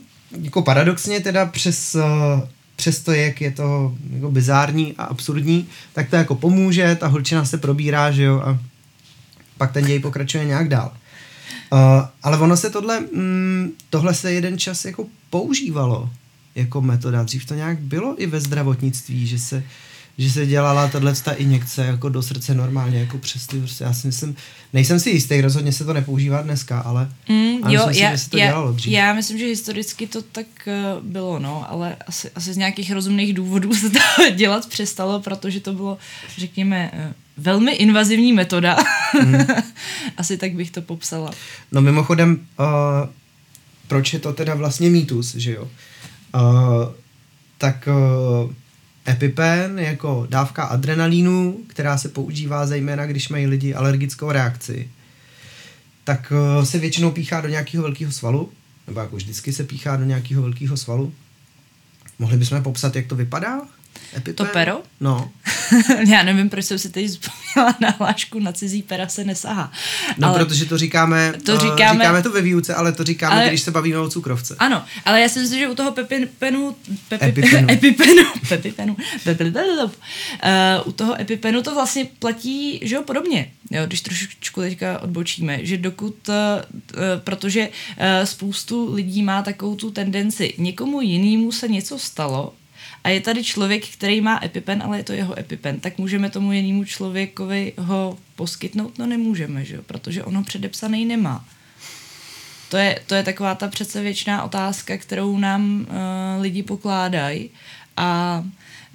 jako 0.43 0.63
paradoxně 0.63 1.21
teda 1.21 1.47
přes, 1.47 1.95
eh, 1.95 2.49
přes 2.77 3.01
to, 3.01 3.13
jak 3.13 3.41
je 3.41 3.51
to 3.51 3.95
jako 4.11 4.31
bizární 4.31 4.95
a 4.99 5.05
absurdní, 5.05 5.69
tak 5.93 6.11
to 6.11 6.17
jako 6.17 6.35
pomůže, 6.35 6.97
ta 7.01 7.07
holčina 7.07 7.45
se 7.45 7.59
probírá, 7.59 8.11
že 8.11 8.23
jo, 8.23 8.41
a 8.41 8.59
pak 9.59 9.73
ten 9.73 9.85
děj 9.85 9.99
pokračuje 9.99 10.45
nějak 10.45 10.69
dál. 10.69 10.93
Uh, 11.73 11.79
ale 12.23 12.39
ono 12.39 12.57
se 12.57 12.71
tohle, 12.71 13.01
mm, 13.01 13.71
tohle 13.91 14.15
se 14.15 14.33
jeden 14.33 14.59
čas 14.59 14.85
jako 14.85 15.07
používalo 15.31 16.11
jako 16.55 16.81
metoda. 16.81 17.23
Dřív 17.23 17.47
to 17.47 17.55
nějak 17.55 17.79
bylo 17.79 18.23
i 18.23 18.27
ve 18.27 18.41
zdravotnictví, 18.41 19.27
že 19.27 19.39
se 19.39 19.65
že 20.19 20.31
se 20.31 20.47
dělala 20.47 20.89
tahle 20.89 21.15
ta 21.15 21.33
injekce 21.33 21.85
jako 21.85 22.09
do 22.09 22.23
srdce 22.23 22.55
normálně, 22.55 22.99
jako 22.99 23.19
přes 23.19 23.47
ty 23.47 23.59
prostě. 23.59 23.85
Já 23.85 23.93
si 23.93 24.07
myslím, 24.07 24.37
nejsem 24.73 25.01
si 25.01 25.11
jistý, 25.11 25.41
rozhodně 25.41 25.73
se 25.73 25.85
to 25.85 25.93
nepoužívá 25.93 26.43
dneska, 26.43 26.81
ale, 26.81 27.11
mm, 27.29 27.57
ale 27.63 27.75
jo, 27.75 27.85
myslím 27.87 28.05
já, 28.05 28.11
si, 28.11 28.17
že 28.17 28.25
se 28.25 28.31
to 28.31 28.37
já, 28.37 28.47
dělalo 28.47 28.73
dřív. 28.73 28.93
Já 28.93 29.13
myslím, 29.13 29.39
že 29.39 29.45
historicky 29.45 30.07
to 30.07 30.23
tak 30.23 30.47
uh, 30.67 31.05
bylo, 31.05 31.39
no, 31.39 31.71
ale 31.71 31.97
asi, 32.07 32.31
asi 32.35 32.53
z 32.53 32.57
nějakých 32.57 32.93
rozumných 32.93 33.35
důvodů 33.35 33.75
se 33.81 33.91
to 33.91 33.99
dělat 34.35 34.69
přestalo, 34.69 35.21
protože 35.21 35.61
to 35.61 35.73
bylo, 35.73 35.99
řekněme, 36.39 36.91
uh, 36.95 37.13
velmi 37.37 37.73
invazivní 37.73 38.33
metoda. 38.33 38.77
Mm. 39.25 39.35
asi 40.17 40.37
tak 40.37 40.53
bych 40.53 40.71
to 40.71 40.83
popsala. 40.83 41.31
No 41.73 41.81
mimochodem, 41.81 42.47
uh, 42.59 42.67
proč 43.89 44.13
je 44.13 44.19
to 44.19 44.33
teda 44.33 44.55
vlastně 44.55 44.91
mýtus, 44.91 45.35
že 45.35 45.53
jo? 45.53 45.69
Uh, 46.35 46.41
tak 47.59 47.89
uh, 47.89 48.53
EpiPen 49.09 49.79
jako 49.79 50.27
dávka 50.31 50.65
adrenalínu, 50.65 51.59
která 51.67 51.99
se 51.99 52.09
používá 52.09 52.67
zejména, 52.67 53.07
když 53.07 53.29
mají 53.29 53.47
lidi 53.47 53.75
alergickou 53.75 54.31
reakci, 54.31 54.89
tak 56.05 56.33
uh, 56.57 56.65
se 56.65 56.79
většinou 56.79 57.11
píchá 57.11 57.41
do 57.41 57.49
nějakého 57.49 57.83
velkého 57.83 58.13
svalu, 58.13 58.53
nebo 58.87 59.01
jako 59.01 59.17
vždycky 59.17 59.53
se 59.53 59.65
píchá 59.65 59.97
do 59.97 60.05
nějakého 60.05 60.43
velkého 60.43 60.77
svalu. 60.77 61.13
Mohli 62.19 62.37
bychom 62.37 62.63
popsat, 62.63 62.97
jak 62.97 63.07
to 63.07 63.17
vypadá? 63.17 63.61
EpiPen? 64.17 64.35
To 64.35 64.53
pero? 64.53 64.83
No. 65.01 65.31
já 66.09 66.23
nevím, 66.23 66.49
proč 66.51 66.65
jsem 66.65 66.79
si 66.79 66.91
teď 66.91 67.11
vzpomněla 67.11 67.77
na 67.81 67.91
hlášku 67.91 68.39
na 68.39 68.53
cizí 68.53 68.83
pera 68.83 69.09
se 69.09 69.25
nesahá. 69.25 69.73
No, 70.19 70.29
ale 70.29 70.45
protože 70.45 70.65
to 70.65 70.79
říkáme, 70.79 71.33
to 71.45 71.59
říkáme, 71.59 72.01
říkáme 72.01 72.23
to 72.23 72.33
ve 72.33 72.43
výuce, 72.43 72.75
ale 72.75 72.93
to 72.93 73.05
říkáme, 73.05 73.37
ale, 73.37 73.49
když 73.49 73.61
se 73.61 73.71
bavíme 73.71 73.99
o 73.99 74.09
cukrovce. 74.09 74.57
Ano, 74.59 74.85
ale 75.05 75.21
já 75.21 75.29
si 75.29 75.41
myslím, 75.41 75.59
že 75.59 75.69
u 75.69 75.75
toho 75.75 75.93
pepipenu, 75.93 76.77
pepi, 77.09 77.25
epipenu, 77.25 77.69
epipenu, 77.71 78.97
pepipenu, 79.25 79.85
uh, 79.85 79.91
u 80.85 80.93
toho 80.93 81.21
epipenu 81.21 81.63
to 81.63 81.75
vlastně 81.75 82.07
platí, 82.19 82.81
že 82.83 82.95
jo, 82.95 83.03
podobně, 83.03 83.53
jo, 83.71 83.87
když 83.87 84.01
trošičku 84.01 84.61
teďka 84.61 84.99
odbočíme, 84.99 85.59
že 85.63 85.77
dokud, 85.77 86.29
uh, 86.29 86.35
protože 87.25 87.69
uh, 87.69 88.05
spoustu 88.25 88.95
lidí 88.95 89.23
má 89.23 89.43
takovou 89.43 89.77
tu 89.77 89.91
tendenci, 89.91 90.55
někomu 90.59 91.01
jinému 91.01 91.53
se 91.53 91.69
něco 91.69 91.99
stalo, 91.99 92.53
a 93.05 93.09
je 93.09 93.21
tady 93.21 93.45
člověk, 93.45 93.89
který 93.89 94.21
má 94.21 94.41
epipen, 94.45 94.83
ale 94.83 94.99
je 94.99 95.05
to 95.05 95.13
jeho 95.13 95.39
epipen, 95.39 95.81
tak 95.81 95.99
můžeme 95.99 96.31
tomu 96.31 96.53
jinému 96.53 96.85
člověkovi 96.85 97.73
ho 97.79 98.19
poskytnout? 98.37 98.99
No 98.99 99.07
nemůžeme, 99.07 99.65
že? 99.65 99.83
protože 99.87 100.25
ono 100.25 100.45
předepsaný 100.45 101.05
nemá. 101.05 101.45
To 102.69 102.77
je, 102.77 103.01
to 103.07 103.15
je 103.15 103.23
taková 103.23 103.55
ta 103.55 103.69
přece 103.69 104.03
věčná 104.03 104.43
otázka, 104.43 104.97
kterou 104.97 105.39
nám 105.39 105.81
uh, 105.81 106.43
lidi 106.43 106.63
pokládají 106.63 107.51
a 107.97 108.43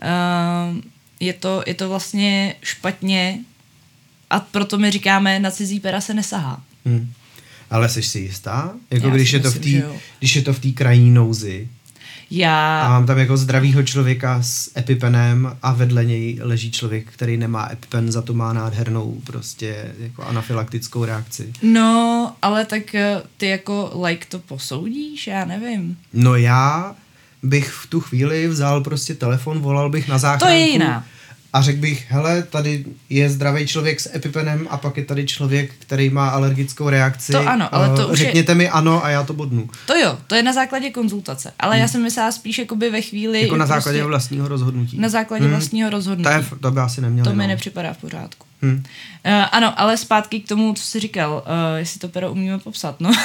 uh, 0.01 0.77
je, 1.19 1.33
to, 1.33 1.63
je 1.67 1.73
to 1.73 1.89
vlastně 1.89 2.55
špatně 2.63 3.39
a 4.29 4.39
proto 4.39 4.77
my 4.77 4.91
říkáme, 4.91 5.39
na 5.39 5.51
cizí 5.51 5.79
pera 5.79 6.01
se 6.01 6.13
nesahá. 6.13 6.63
Hmm. 6.85 7.13
Ale 7.69 7.89
jsi 7.89 8.03
si 8.03 8.19
jistá? 8.19 8.73
Jako 8.91 9.09
když, 9.09 9.33
je 9.33 9.39
to 9.39 9.51
v 9.51 9.59
tý, 9.59 9.81
když 10.19 10.35
je 10.35 10.41
to 10.41 10.53
v 10.53 10.59
té 10.59 10.71
krajní 10.71 11.11
nouzi, 11.11 11.69
já... 12.31 12.81
A 12.81 12.89
mám 12.89 13.05
tam 13.05 13.17
jako 13.17 13.37
zdravýho 13.37 13.83
člověka 13.83 14.41
s 14.41 14.71
epipenem 14.77 15.57
a 15.61 15.73
vedle 15.73 16.05
něj 16.05 16.39
leží 16.41 16.71
člověk, 16.71 17.11
který 17.11 17.37
nemá 17.37 17.69
epipen, 17.71 18.11
za 18.11 18.21
to 18.21 18.33
má 18.33 18.53
nádhernou 18.53 19.21
prostě 19.23 19.93
jako 19.99 20.23
anafylaktickou 20.23 21.05
reakci. 21.05 21.53
No, 21.61 22.31
ale 22.41 22.65
tak 22.65 22.95
eh, 22.95 23.21
ty 23.37 23.47
jako 23.47 24.01
like 24.05 24.25
to 24.29 24.39
posoudíš, 24.39 25.27
já 25.27 25.45
nevím. 25.45 25.97
No 26.13 26.35
já 26.35 26.95
bych 27.43 27.69
v 27.69 27.87
tu 27.87 27.99
chvíli 27.99 28.47
vzal 28.47 28.81
prostě 28.81 29.15
telefon, 29.15 29.59
volal 29.59 29.89
bych 29.89 30.07
na 30.07 30.17
záchranku. 30.17 30.45
To 30.45 30.51
je 30.51 30.69
jiná 30.69 31.05
a 31.53 31.61
řekl 31.61 31.79
bych, 31.79 32.11
hele, 32.11 32.43
tady 32.43 32.85
je 33.09 33.29
zdravý 33.29 33.67
člověk 33.67 33.99
s 33.99 34.15
epipenem 34.15 34.67
a 34.69 34.77
pak 34.77 34.97
je 34.97 35.05
tady 35.05 35.25
člověk, 35.25 35.71
který 35.79 36.09
má 36.09 36.29
alergickou 36.29 36.89
reakci. 36.89 37.31
To 37.31 37.47
ano, 37.47 37.75
ale 37.75 37.95
to 37.95 38.05
uh, 38.05 38.13
už 38.13 38.19
Řekněte 38.19 38.51
je... 38.51 38.55
mi 38.55 38.69
ano 38.69 39.05
a 39.05 39.09
já 39.09 39.23
to 39.23 39.33
bodnu. 39.33 39.69
To 39.85 39.95
jo, 39.95 40.17
to 40.27 40.35
je 40.35 40.43
na 40.43 40.53
základě 40.53 40.89
konzultace, 40.89 41.51
ale 41.59 41.75
hmm. 41.75 41.81
já 41.81 41.87
jsem 41.87 42.03
myslela 42.03 42.31
spíš 42.31 42.57
jakoby 42.57 42.89
ve 42.89 43.01
chvíli... 43.01 43.41
Jako 43.41 43.57
na 43.57 43.65
základě 43.65 43.97
prostě, 43.97 44.07
vlastního 44.07 44.47
rozhodnutí. 44.47 44.99
Na 44.99 45.09
základě 45.09 45.43
hmm. 45.43 45.53
vlastního 45.53 45.89
rozhodnutí. 45.89 46.29
To, 46.29 46.55
je, 46.55 46.59
to 46.61 46.71
by 46.71 46.79
asi 46.79 47.01
nemělo. 47.01 47.29
To 47.29 47.35
mi 47.35 47.47
nepřipadá 47.47 47.93
v 47.93 47.97
pořádku. 47.97 48.45
Hmm. 48.61 48.75
Uh, 48.75 48.81
ano, 49.51 49.79
ale 49.79 49.97
zpátky 49.97 50.39
k 50.39 50.47
tomu, 50.47 50.73
co 50.73 50.83
jsi 50.83 50.99
říkal, 50.99 51.43
uh, 51.45 51.77
jestli 51.77 51.99
to 51.99 52.07
pero 52.07 52.31
umíme 52.31 52.59
popsat, 52.59 52.99
no. 52.99 53.09
uh, 53.09 53.15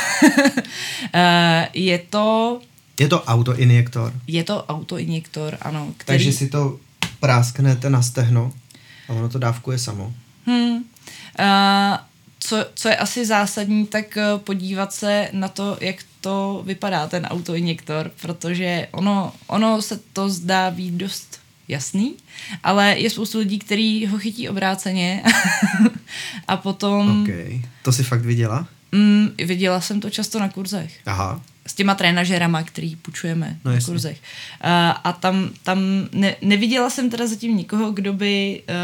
je 1.74 1.98
to... 2.10 2.60
Je 3.00 3.08
to 3.08 3.22
autoinjektor. 3.22 4.12
Je 4.26 4.44
to 4.44 4.64
autoinjektor, 4.64 5.56
ano. 5.62 5.94
Který... 5.96 6.18
Takže 6.18 6.32
si 6.32 6.48
to 6.48 6.78
prásknete 7.24 7.88
na 7.90 8.04
stehno 8.04 8.52
a 9.08 9.12
ono 9.12 9.28
to 9.28 9.38
dávkuje 9.38 9.78
samo. 9.78 10.12
Hmm. 10.46 10.76
Uh, 10.76 11.96
co, 12.38 12.66
co 12.74 12.88
je 12.88 12.96
asi 12.96 13.26
zásadní, 13.26 13.86
tak 13.86 14.04
uh, 14.16 14.40
podívat 14.40 14.92
se 14.92 15.28
na 15.32 15.48
to, 15.48 15.78
jak 15.80 15.96
to 16.20 16.62
vypadá, 16.66 17.06
ten 17.06 17.24
autoinjektor, 17.24 18.10
protože 18.20 18.88
ono, 18.90 19.32
ono 19.46 19.82
se 19.82 20.00
to 20.12 20.28
zdá 20.28 20.70
být 20.70 20.94
dost 20.94 21.40
jasný, 21.68 22.14
ale 22.62 22.98
je 22.98 23.10
spoustu 23.10 23.38
lidí, 23.38 23.58
kteří 23.58 24.06
ho 24.06 24.18
chytí 24.18 24.48
obráceně 24.48 25.22
a 26.48 26.56
potom... 26.56 27.22
Okay. 27.22 27.62
To 27.82 27.92
si 27.92 28.02
fakt 28.02 28.24
viděla? 28.24 28.68
Mm, 28.94 29.28
viděla 29.38 29.80
jsem 29.80 30.00
to 30.00 30.10
často 30.10 30.38
na 30.38 30.48
kurzech. 30.48 31.00
Aha 31.06 31.40
s 31.66 31.74
těma 31.74 31.94
trénažerama, 31.94 32.62
který 32.62 32.96
půjčujeme 32.96 33.58
no, 33.64 33.72
na 33.72 33.80
kurzech. 33.80 34.16
Uh, 34.16 34.70
a 35.04 35.16
tam, 35.20 35.50
tam 35.62 35.78
ne, 36.12 36.36
neviděla 36.42 36.90
jsem 36.90 37.10
teda 37.10 37.26
zatím 37.26 37.56
nikoho, 37.56 37.92
kdo 37.92 38.12
by 38.12 38.62
uh, 38.68 38.74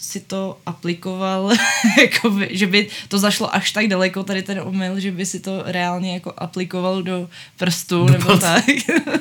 si 0.00 0.20
to 0.20 0.58
aplikoval, 0.66 1.52
jakoby, 2.02 2.48
že 2.50 2.66
by 2.66 2.88
to 3.08 3.18
zašlo 3.18 3.54
až 3.54 3.72
tak 3.72 3.86
daleko, 3.86 4.22
tady 4.22 4.42
ten 4.42 4.60
omyl, 4.60 5.00
že 5.00 5.12
by 5.12 5.26
si 5.26 5.40
to 5.40 5.62
reálně 5.66 6.14
jako 6.14 6.34
aplikoval 6.36 7.02
do 7.02 7.28
prstu 7.56 8.06
do 8.06 8.12
nebo 8.12 8.26
palce. 8.26 8.62
tak. 8.66 8.96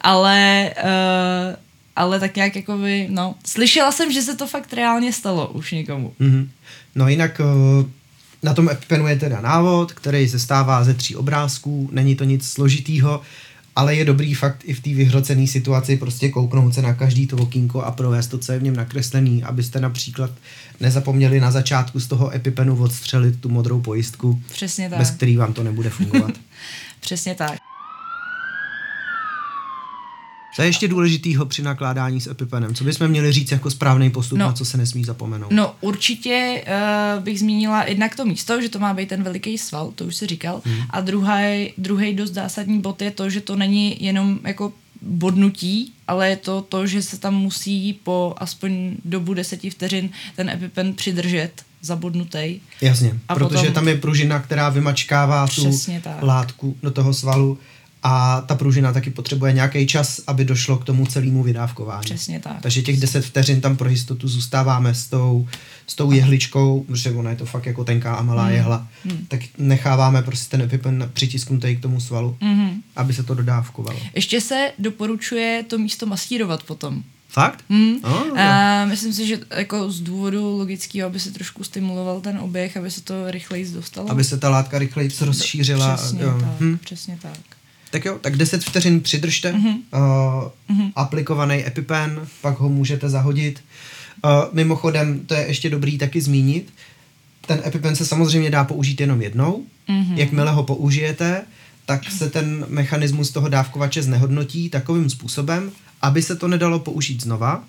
ale, 0.00 0.70
uh, 0.84 1.56
ale 1.96 2.20
tak 2.20 2.36
nějak 2.36 2.56
jakoby, 2.56 3.06
no, 3.10 3.34
slyšela 3.46 3.92
jsem, 3.92 4.12
že 4.12 4.22
se 4.22 4.36
to 4.36 4.46
fakt 4.46 4.72
reálně 4.72 5.12
stalo 5.12 5.48
už 5.48 5.72
někomu. 5.72 6.14
Mm-hmm. 6.20 6.48
No 6.94 7.08
jinak 7.08 7.40
uh 7.40 7.86
na 8.42 8.54
tom 8.54 8.68
EpiPenu 8.68 9.06
je 9.08 9.16
teda 9.16 9.40
návod, 9.40 9.92
který 9.92 10.28
se 10.28 10.38
stává 10.38 10.84
ze 10.84 10.94
tří 10.94 11.16
obrázků, 11.16 11.88
není 11.92 12.14
to 12.16 12.24
nic 12.24 12.48
složitýho, 12.48 13.20
ale 13.76 13.94
je 13.94 14.04
dobrý 14.04 14.34
fakt 14.34 14.60
i 14.64 14.74
v 14.74 14.80
té 14.80 14.90
vyhrocené 14.90 15.46
situaci 15.46 15.96
prostě 15.96 16.28
kouknout 16.28 16.74
se 16.74 16.82
na 16.82 16.94
každý 16.94 17.26
to 17.26 17.36
okýnko 17.36 17.82
a 17.82 17.90
provést 17.90 18.26
to, 18.26 18.38
co 18.38 18.52
je 18.52 18.58
v 18.58 18.62
něm 18.62 18.76
nakreslený, 18.76 19.42
abyste 19.44 19.80
například 19.80 20.30
nezapomněli 20.80 21.40
na 21.40 21.50
začátku 21.50 22.00
z 22.00 22.06
toho 22.06 22.34
EpiPenu 22.34 22.82
odstřelit 22.82 23.40
tu 23.40 23.48
modrou 23.48 23.80
pojistku, 23.80 24.42
Přesně 24.52 24.90
tak. 24.90 24.98
bez 24.98 25.10
který 25.10 25.36
vám 25.36 25.52
to 25.52 25.62
nebude 25.64 25.90
fungovat. 25.90 26.30
Přesně 27.00 27.34
tak. 27.34 27.71
Co 30.54 30.62
je 30.62 30.68
ještě 30.68 30.88
důležitýho 30.88 31.46
při 31.46 31.62
nakládání 31.62 32.20
s 32.20 32.26
EpiPenem? 32.26 32.74
Co 32.74 32.84
bychom 32.84 33.08
měli 33.08 33.32
říct 33.32 33.50
jako 33.50 33.70
správný 33.70 34.10
postup, 34.10 34.38
no, 34.38 34.46
na 34.46 34.52
co 34.52 34.64
se 34.64 34.76
nesmí 34.76 35.04
zapomenout? 35.04 35.50
No 35.50 35.74
určitě 35.80 36.64
uh, 37.16 37.24
bych 37.24 37.38
zmínila 37.38 37.84
jednak 37.84 38.16
to 38.16 38.24
místo, 38.24 38.62
že 38.62 38.68
to 38.68 38.78
má 38.78 38.94
být 38.94 39.08
ten 39.08 39.22
veliký 39.22 39.58
sval, 39.58 39.92
to 39.94 40.04
už 40.04 40.16
si 40.16 40.26
říkal. 40.26 40.62
Hmm. 40.64 40.76
A 40.90 41.00
druhý 41.78 42.14
dost 42.14 42.30
zásadní 42.30 42.80
bod 42.80 43.02
je 43.02 43.10
to, 43.10 43.30
že 43.30 43.40
to 43.40 43.56
není 43.56 44.04
jenom 44.04 44.38
jako 44.44 44.72
bodnutí, 45.02 45.92
ale 46.08 46.28
je 46.28 46.36
to 46.36 46.62
to, 46.62 46.86
že 46.86 47.02
se 47.02 47.18
tam 47.18 47.34
musí 47.34 47.92
po 47.92 48.34
aspoň 48.36 48.96
dobu 49.04 49.34
deseti 49.34 49.70
vteřin 49.70 50.10
ten 50.36 50.50
EpiPen 50.50 50.94
přidržet 50.94 51.50
zabodnutý. 51.82 52.60
Jasně, 52.80 53.18
a 53.28 53.34
protože 53.34 53.58
potom... 53.58 53.74
tam 53.74 53.88
je 53.88 53.96
pružina, 53.96 54.40
která 54.40 54.68
vymačkává 54.68 55.46
tu 55.46 55.70
látku 56.20 56.76
do 56.82 56.90
toho 56.90 57.14
svalu 57.14 57.58
a 58.02 58.40
ta 58.40 58.54
pružina 58.54 58.92
taky 58.92 59.10
potřebuje 59.10 59.52
nějaký 59.52 59.86
čas, 59.86 60.20
aby 60.26 60.44
došlo 60.44 60.78
k 60.78 60.84
tomu 60.84 61.06
celému 61.06 61.42
vydávkování. 61.42 62.04
Přesně 62.04 62.40
tak. 62.40 62.56
Takže 62.60 62.82
těch 62.82 63.00
10 63.00 63.24
vteřin 63.24 63.60
tam 63.60 63.76
pro 63.76 63.88
jistotu 63.88 64.28
zůstáváme 64.28 64.94
s 64.94 65.06
tou, 65.06 65.48
s 65.86 65.94
tou 65.94 66.12
jehličkou, 66.12 66.80
protože 66.80 67.10
ona 67.10 67.30
je 67.30 67.36
to 67.36 67.46
fakt 67.46 67.66
jako 67.66 67.84
tenká 67.84 68.14
a 68.14 68.22
malá 68.22 68.44
hmm. 68.44 68.52
jehla, 68.52 68.88
hmm. 69.04 69.26
tak 69.28 69.40
necháváme 69.58 70.22
prostě 70.22 70.50
ten 70.50 70.62
epipen 70.62 71.10
přitisknutý 71.12 71.76
k 71.76 71.82
tomu 71.82 72.00
svalu, 72.00 72.36
hmm. 72.40 72.82
aby 72.96 73.12
se 73.14 73.22
to 73.22 73.34
dodávkovalo. 73.34 73.98
Ještě 74.14 74.40
se 74.40 74.72
doporučuje 74.78 75.64
to 75.68 75.78
místo 75.78 76.06
masírovat 76.06 76.62
potom. 76.62 77.02
Fakt? 77.28 77.64
Hmm. 77.70 77.94
Oh, 78.02 78.40
a 78.40 78.84
myslím 78.84 79.12
si, 79.12 79.26
že 79.26 79.38
jako 79.56 79.90
z 79.92 80.00
důvodu 80.00 80.56
logického, 80.58 81.06
aby 81.06 81.20
se 81.20 81.30
trošku 81.30 81.64
stimuloval 81.64 82.20
ten 82.20 82.38
oběh, 82.38 82.76
aby 82.76 82.90
se 82.90 83.02
to 83.02 83.30
rychleji 83.30 83.72
dostalo. 83.72 84.10
Aby 84.10 84.24
se 84.24 84.38
ta 84.38 84.48
látka 84.48 84.78
rychleji 84.78 85.10
rozšířila. 85.20 85.96
Přesně 85.96 86.22
jo. 86.22 86.38
tak, 86.40 86.60
hmm. 86.60 86.78
přesně 86.78 87.18
tak. 87.22 87.61
Tak 87.92 88.04
jo, 88.04 88.18
tak 88.20 88.36
10 88.36 88.64
vteřin 88.64 89.00
přidržte, 89.00 89.52
mm-hmm. 89.52 89.76
uh, 89.92 90.76
mm-hmm. 90.76 90.92
aplikovaný 90.96 91.66
EpiPen, 91.66 92.26
pak 92.40 92.58
ho 92.58 92.68
můžete 92.68 93.08
zahodit. 93.08 93.64
Uh, 94.24 94.30
mimochodem, 94.52 95.20
to 95.26 95.34
je 95.34 95.46
ještě 95.46 95.70
dobrý 95.70 95.98
taky 95.98 96.20
zmínit, 96.20 96.72
ten 97.46 97.62
EpiPen 97.66 97.96
se 97.96 98.06
samozřejmě 98.06 98.50
dá 98.50 98.64
použít 98.64 99.00
jenom 99.00 99.22
jednou. 99.22 99.64
Mm-hmm. 99.88 100.16
Jakmile 100.16 100.52
ho 100.52 100.62
použijete, 100.62 101.42
tak 101.86 102.10
se 102.10 102.30
ten 102.30 102.66
mechanismus 102.68 103.30
toho 103.30 103.48
dávkovače 103.48 104.02
znehodnotí 104.02 104.68
takovým 104.68 105.10
způsobem, 105.10 105.70
aby 106.02 106.22
se 106.22 106.36
to 106.36 106.48
nedalo 106.48 106.78
použít 106.78 107.22
znova, 107.22 107.64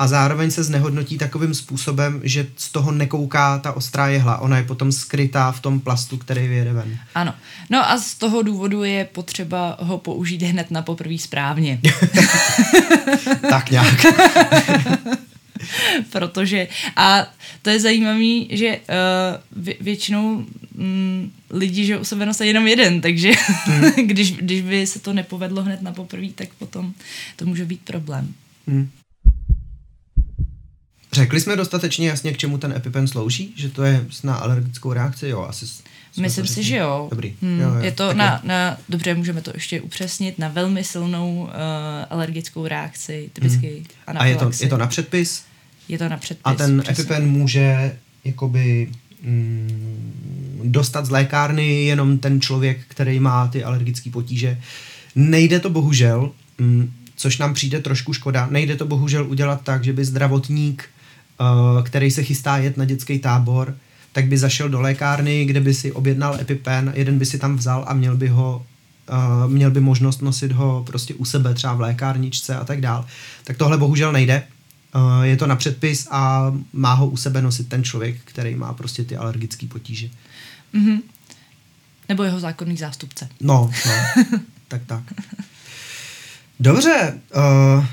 a 0.00 0.06
zároveň 0.06 0.50
se 0.50 0.64
znehodnotí 0.64 1.18
takovým 1.18 1.54
způsobem, 1.54 2.20
že 2.24 2.46
z 2.56 2.72
toho 2.72 2.92
nekouká 2.92 3.58
ta 3.58 3.72
ostrá 3.72 4.08
jehla. 4.08 4.38
Ona 4.38 4.56
je 4.56 4.64
potom 4.64 4.92
skrytá 4.92 5.52
v 5.52 5.60
tom 5.60 5.80
plastu, 5.80 6.16
který 6.16 6.48
vyjede 6.48 6.72
ven. 6.72 6.98
Ano. 7.14 7.34
No 7.70 7.90
a 7.90 7.98
z 7.98 8.14
toho 8.14 8.42
důvodu 8.42 8.84
je 8.84 9.04
potřeba 9.04 9.76
ho 9.80 9.98
použít 9.98 10.42
hned 10.42 10.70
na 10.70 10.82
poprvé 10.82 11.18
správně. 11.18 11.80
tak 13.50 13.70
nějak. 13.70 14.06
Protože, 16.12 16.68
a 16.96 17.26
to 17.62 17.70
je 17.70 17.80
zajímavé, 17.80 18.56
že 18.56 18.78
uh, 18.78 19.62
vě, 19.64 19.74
většinou 19.80 20.44
mm, 20.74 21.32
lidi, 21.50 21.84
že 21.84 21.98
u 21.98 22.04
sebe 22.04 22.26
nosí 22.26 22.46
jenom 22.46 22.66
jeden, 22.66 23.00
takže 23.00 23.32
mm. 23.66 23.82
když, 24.06 24.32
když 24.32 24.62
by 24.62 24.86
se 24.86 24.98
to 24.98 25.12
nepovedlo 25.12 25.62
hned 25.62 25.82
na 25.82 25.92
poprvé, 25.92 26.28
tak 26.34 26.48
potom 26.58 26.92
to 27.36 27.46
může 27.46 27.64
být 27.64 27.80
problém. 27.80 28.34
Mm. 28.66 28.90
Řekli 31.12 31.40
jsme 31.40 31.56
dostatečně 31.56 32.08
jasně, 32.08 32.32
k 32.32 32.36
čemu 32.36 32.58
ten 32.58 32.72
EpiPen 32.76 33.08
slouží? 33.08 33.54
Že 33.56 33.68
to 33.68 33.82
je 33.82 34.06
na 34.24 34.34
alergickou 34.34 34.92
reakci? 34.92 35.28
Jo, 35.28 35.46
asi 35.48 35.66
Myslím 36.18 36.46
si, 36.46 36.62
že 36.62 36.76
jo. 36.76 37.06
Dobrý. 37.10 37.34
Hmm, 37.42 37.60
jo, 37.60 37.68
jo. 37.74 37.80
Je 37.80 37.92
to 37.92 38.14
na, 38.14 38.40
na, 38.44 38.76
dobře, 38.88 39.14
můžeme 39.14 39.42
to 39.42 39.50
ještě 39.54 39.80
upřesnit, 39.80 40.38
na 40.38 40.48
velmi 40.48 40.84
silnou 40.84 41.42
uh, 41.42 41.50
alergickou 42.10 42.66
reakci, 42.66 43.30
typicky 43.32 43.68
hmm. 44.06 44.16
A 44.18 44.26
je 44.26 44.36
to, 44.36 44.50
je 44.60 44.68
to 44.68 44.76
na 44.76 44.86
předpis? 44.86 45.44
Je 45.88 45.98
to 45.98 46.08
na 46.08 46.16
předpis. 46.16 46.42
A 46.44 46.54
ten 46.54 46.80
přesně. 46.80 47.02
EpiPen 47.02 47.30
může 47.30 47.96
jakoby 48.24 48.90
mm, 49.22 50.60
dostat 50.64 51.06
z 51.06 51.10
lékárny 51.10 51.84
jenom 51.84 52.18
ten 52.18 52.40
člověk, 52.40 52.78
který 52.88 53.20
má 53.20 53.48
ty 53.48 53.64
alergické 53.64 54.10
potíže. 54.10 54.60
Nejde 55.14 55.60
to 55.60 55.70
bohužel, 55.70 56.30
mm, 56.58 56.92
což 57.16 57.38
nám 57.38 57.54
přijde 57.54 57.80
trošku 57.80 58.12
škoda, 58.12 58.48
nejde 58.50 58.76
to 58.76 58.86
bohužel 58.86 59.26
udělat 59.30 59.60
tak, 59.64 59.84
že 59.84 59.92
by 59.92 60.04
zdravotník, 60.04 60.82
uh, 60.82 60.99
který 61.84 62.10
se 62.10 62.22
chystá 62.22 62.56
jet 62.56 62.76
na 62.76 62.84
dětský 62.84 63.18
tábor, 63.18 63.76
tak 64.12 64.26
by 64.26 64.38
zašel 64.38 64.68
do 64.68 64.80
lékárny, 64.80 65.44
kde 65.44 65.60
by 65.60 65.74
si 65.74 65.92
objednal 65.92 66.40
EpiPen, 66.40 66.92
jeden 66.96 67.18
by 67.18 67.26
si 67.26 67.38
tam 67.38 67.56
vzal 67.56 67.84
a 67.88 67.94
měl 67.94 68.16
by 68.16 68.28
ho 68.28 68.66
Uh, 69.44 69.50
měl 69.50 69.70
by 69.70 69.80
možnost 69.80 70.22
nosit 70.22 70.52
ho 70.52 70.84
prostě 70.86 71.14
u 71.14 71.24
sebe, 71.24 71.54
třeba 71.54 71.74
v 71.74 71.80
lékárničce 71.80 72.56
a 72.56 72.64
tak 72.64 72.80
dál. 72.80 73.06
Tak 73.44 73.56
tohle 73.56 73.78
bohužel 73.78 74.12
nejde. 74.12 74.42
Uh, 74.94 75.22
je 75.22 75.36
to 75.36 75.46
na 75.46 75.56
předpis 75.56 76.08
a 76.10 76.52
má 76.72 76.94
ho 76.94 77.06
u 77.06 77.16
sebe 77.16 77.42
nosit 77.42 77.68
ten 77.68 77.84
člověk, 77.84 78.16
který 78.24 78.54
má 78.54 78.72
prostě 78.72 79.04
ty 79.04 79.16
alergické 79.16 79.66
potíže. 79.66 80.08
Mm-hmm. 80.74 81.00
Nebo 82.08 82.22
jeho 82.22 82.40
zákonný 82.40 82.76
zástupce. 82.76 83.28
No, 83.40 83.70
no. 83.86 83.92
tak 84.68 84.82
tak. 84.86 85.02
Dobře, 86.60 87.18
uh, 87.36 87.84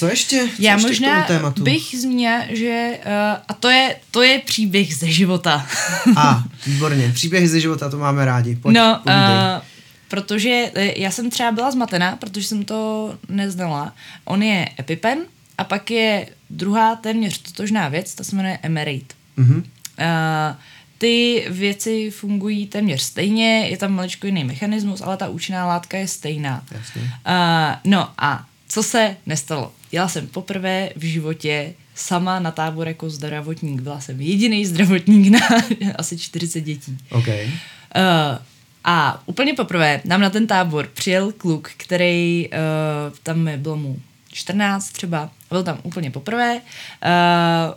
co 0.00 0.08
ještě? 0.08 0.48
Co 0.56 0.62
Já 0.62 0.72
ještě 0.72 0.88
možná 0.88 1.26
bych 1.60 2.00
zmínila, 2.00 2.40
že 2.50 2.98
uh, 3.06 3.12
a 3.48 3.54
to 3.54 3.68
je, 3.68 3.96
to 4.10 4.22
je 4.22 4.38
příběh 4.38 4.96
ze 4.96 5.06
života. 5.12 5.66
A, 6.16 6.44
výborně. 6.66 7.10
Příběhy 7.14 7.48
ze 7.48 7.60
života, 7.60 7.90
to 7.90 7.98
máme 7.98 8.24
rádi. 8.24 8.56
Pojď, 8.56 8.76
no, 8.76 9.00
povídej. 9.04 9.56
uh, 9.56 9.62
protože 10.08 10.70
eh, 10.74 11.00
já 11.00 11.10
jsem 11.10 11.30
třeba 11.30 11.52
byla 11.52 11.70
zmatená, 11.70 12.16
protože 12.16 12.46
jsem 12.46 12.64
to 12.64 13.14
neznala. 13.28 13.92
On 14.24 14.42
je 14.42 14.68
EpiPen 14.80 15.18
a 15.58 15.64
pak 15.64 15.90
je 15.90 16.26
druhá 16.50 16.96
téměř 16.96 17.38
totožná 17.38 17.88
věc, 17.88 18.14
ta 18.14 18.24
se 18.24 18.36
jmenuje 18.36 18.58
Emerate. 18.62 19.14
Mhm. 19.36 19.56
Uh, 19.56 19.64
ty 20.98 21.46
věci 21.50 22.10
fungují 22.10 22.66
téměř 22.66 23.02
stejně, 23.02 23.68
je 23.68 23.76
tam 23.76 23.92
maličko 23.92 24.26
jiný 24.26 24.44
mechanismus, 24.44 25.00
ale 25.00 25.16
ta 25.16 25.28
účinná 25.28 25.66
látka 25.66 25.98
je 25.98 26.08
stejná. 26.08 26.64
Jasně. 26.70 27.02
Uh, 27.02 27.10
no 27.84 28.10
a 28.18 28.44
co 28.68 28.82
se 28.82 29.16
nestalo? 29.26 29.72
Jela 29.92 30.08
jsem 30.08 30.26
poprvé 30.26 30.90
v 30.96 31.04
životě 31.04 31.74
sama 31.94 32.38
na 32.38 32.50
tábor 32.50 32.88
jako 32.88 33.10
zdravotník. 33.10 33.80
Byla 33.80 34.00
jsem 34.00 34.20
jediný 34.20 34.66
zdravotník 34.66 35.28
na 35.32 35.40
asi 35.96 36.18
40 36.18 36.60
dětí. 36.60 36.98
OK. 37.10 37.28
Uh, 37.28 37.34
a 38.84 39.22
úplně 39.26 39.54
poprvé 39.54 40.00
nám 40.04 40.20
na 40.20 40.30
ten 40.30 40.46
tábor 40.46 40.88
přijel 40.94 41.32
kluk, 41.32 41.70
který 41.76 42.48
uh, 42.48 43.16
tam 43.22 43.50
bylo 43.56 43.76
mu 43.76 43.98
14 44.32 44.90
třeba, 44.90 45.30
byl 45.50 45.62
tam 45.62 45.78
úplně 45.82 46.10
poprvé. 46.10 46.54
Uh, 46.54 47.74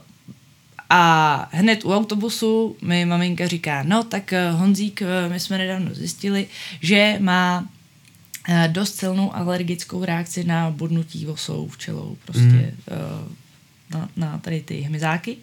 a 0.89 1.49
hned 1.51 1.85
u 1.85 1.93
autobusu 1.93 2.75
mi 2.81 3.05
maminka 3.05 3.47
říká, 3.47 3.83
no 3.83 4.03
tak 4.03 4.33
Honzík, 4.51 5.01
my 5.27 5.39
jsme 5.39 5.57
nedávno 5.57 5.95
zjistili, 5.95 6.47
že 6.81 7.15
má 7.19 7.67
dost 8.67 8.95
silnou 8.95 9.35
alergickou 9.35 10.05
reakci 10.05 10.43
na 10.43 10.71
bodnutí 10.71 11.25
vosou, 11.25 11.67
včelou, 11.67 12.17
prostě 12.25 12.41
mm. 12.41 12.71
uh, 12.91 13.31
na, 13.91 14.09
na 14.15 14.37
tady 14.37 14.61
ty 14.61 14.81
hmyzáky. 14.81 15.37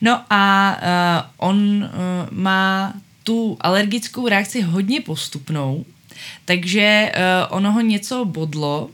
No 0.00 0.24
a 0.30 0.76
uh, 0.76 1.48
on 1.48 1.84
uh, 1.84 1.88
má 2.30 2.94
tu 3.22 3.56
alergickou 3.60 4.28
reakci 4.28 4.60
hodně 4.60 5.00
postupnou, 5.00 5.84
takže 6.44 7.12
uh, 7.16 7.56
ono 7.56 7.72
ho 7.72 7.80
něco 7.80 8.24
bodlo 8.24 8.90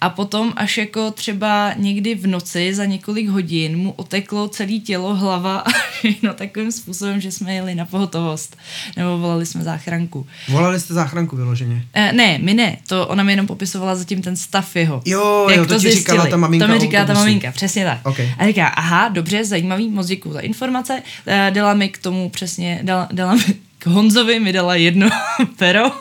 a 0.00 0.10
potom 0.10 0.52
až 0.56 0.78
jako 0.78 1.10
třeba 1.10 1.72
někdy 1.76 2.14
v 2.14 2.26
noci 2.26 2.74
za 2.74 2.84
několik 2.84 3.28
hodin 3.28 3.76
mu 3.76 3.92
oteklo 3.92 4.48
celé 4.48 4.72
tělo, 4.78 5.14
hlava 5.14 5.58
a 5.58 5.70
všechno 5.98 6.34
takovým 6.34 6.72
způsobem, 6.72 7.20
že 7.20 7.32
jsme 7.32 7.54
jeli 7.54 7.74
na 7.74 7.84
pohotovost 7.84 8.56
nebo 8.96 9.18
volali 9.18 9.46
jsme 9.46 9.64
záchranku. 9.64 10.26
Volali 10.48 10.80
jste 10.80 10.94
záchranku 10.94 11.36
vyloženě? 11.36 11.74
Uh, 11.74 12.12
ne, 12.12 12.38
my 12.42 12.54
ne, 12.54 12.76
to 12.86 13.06
ona 13.06 13.22
mi 13.22 13.32
jenom 13.32 13.46
popisovala 13.46 13.94
zatím 13.94 14.22
ten 14.22 14.36
stav 14.36 14.76
jeho. 14.76 15.02
Jo, 15.04 15.46
Jak 15.50 15.58
jo, 15.58 15.66
to 15.66 15.74
ti 15.74 15.80
zjistili. 15.80 16.00
říkala 16.00 16.26
ta 16.26 16.36
maminka 16.36 16.66
To 16.66 16.72
mi 16.72 16.78
říkala 16.80 17.04
ta 17.06 17.14
maminka, 17.14 17.52
přesně 17.52 17.84
tak. 17.84 17.98
Ok. 18.04 18.20
A 18.38 18.46
říká, 18.46 18.66
aha, 18.66 19.08
dobře, 19.08 19.44
zajímavý, 19.44 19.88
moc 19.88 20.06
děkuju 20.06 20.34
za 20.34 20.40
informace. 20.40 21.02
Eh, 21.26 21.50
Dala 21.54 21.74
mi 21.74 21.88
k 21.88 21.98
tomu 21.98 22.30
přesně, 22.30 22.80
dala, 22.82 23.08
dala 23.12 23.34
mi 23.34 23.42
k 23.78 23.86
Honzovi 23.86 24.40
mi 24.40 24.52
dala 24.52 24.74
jedno 24.76 25.08
pero 25.56 25.90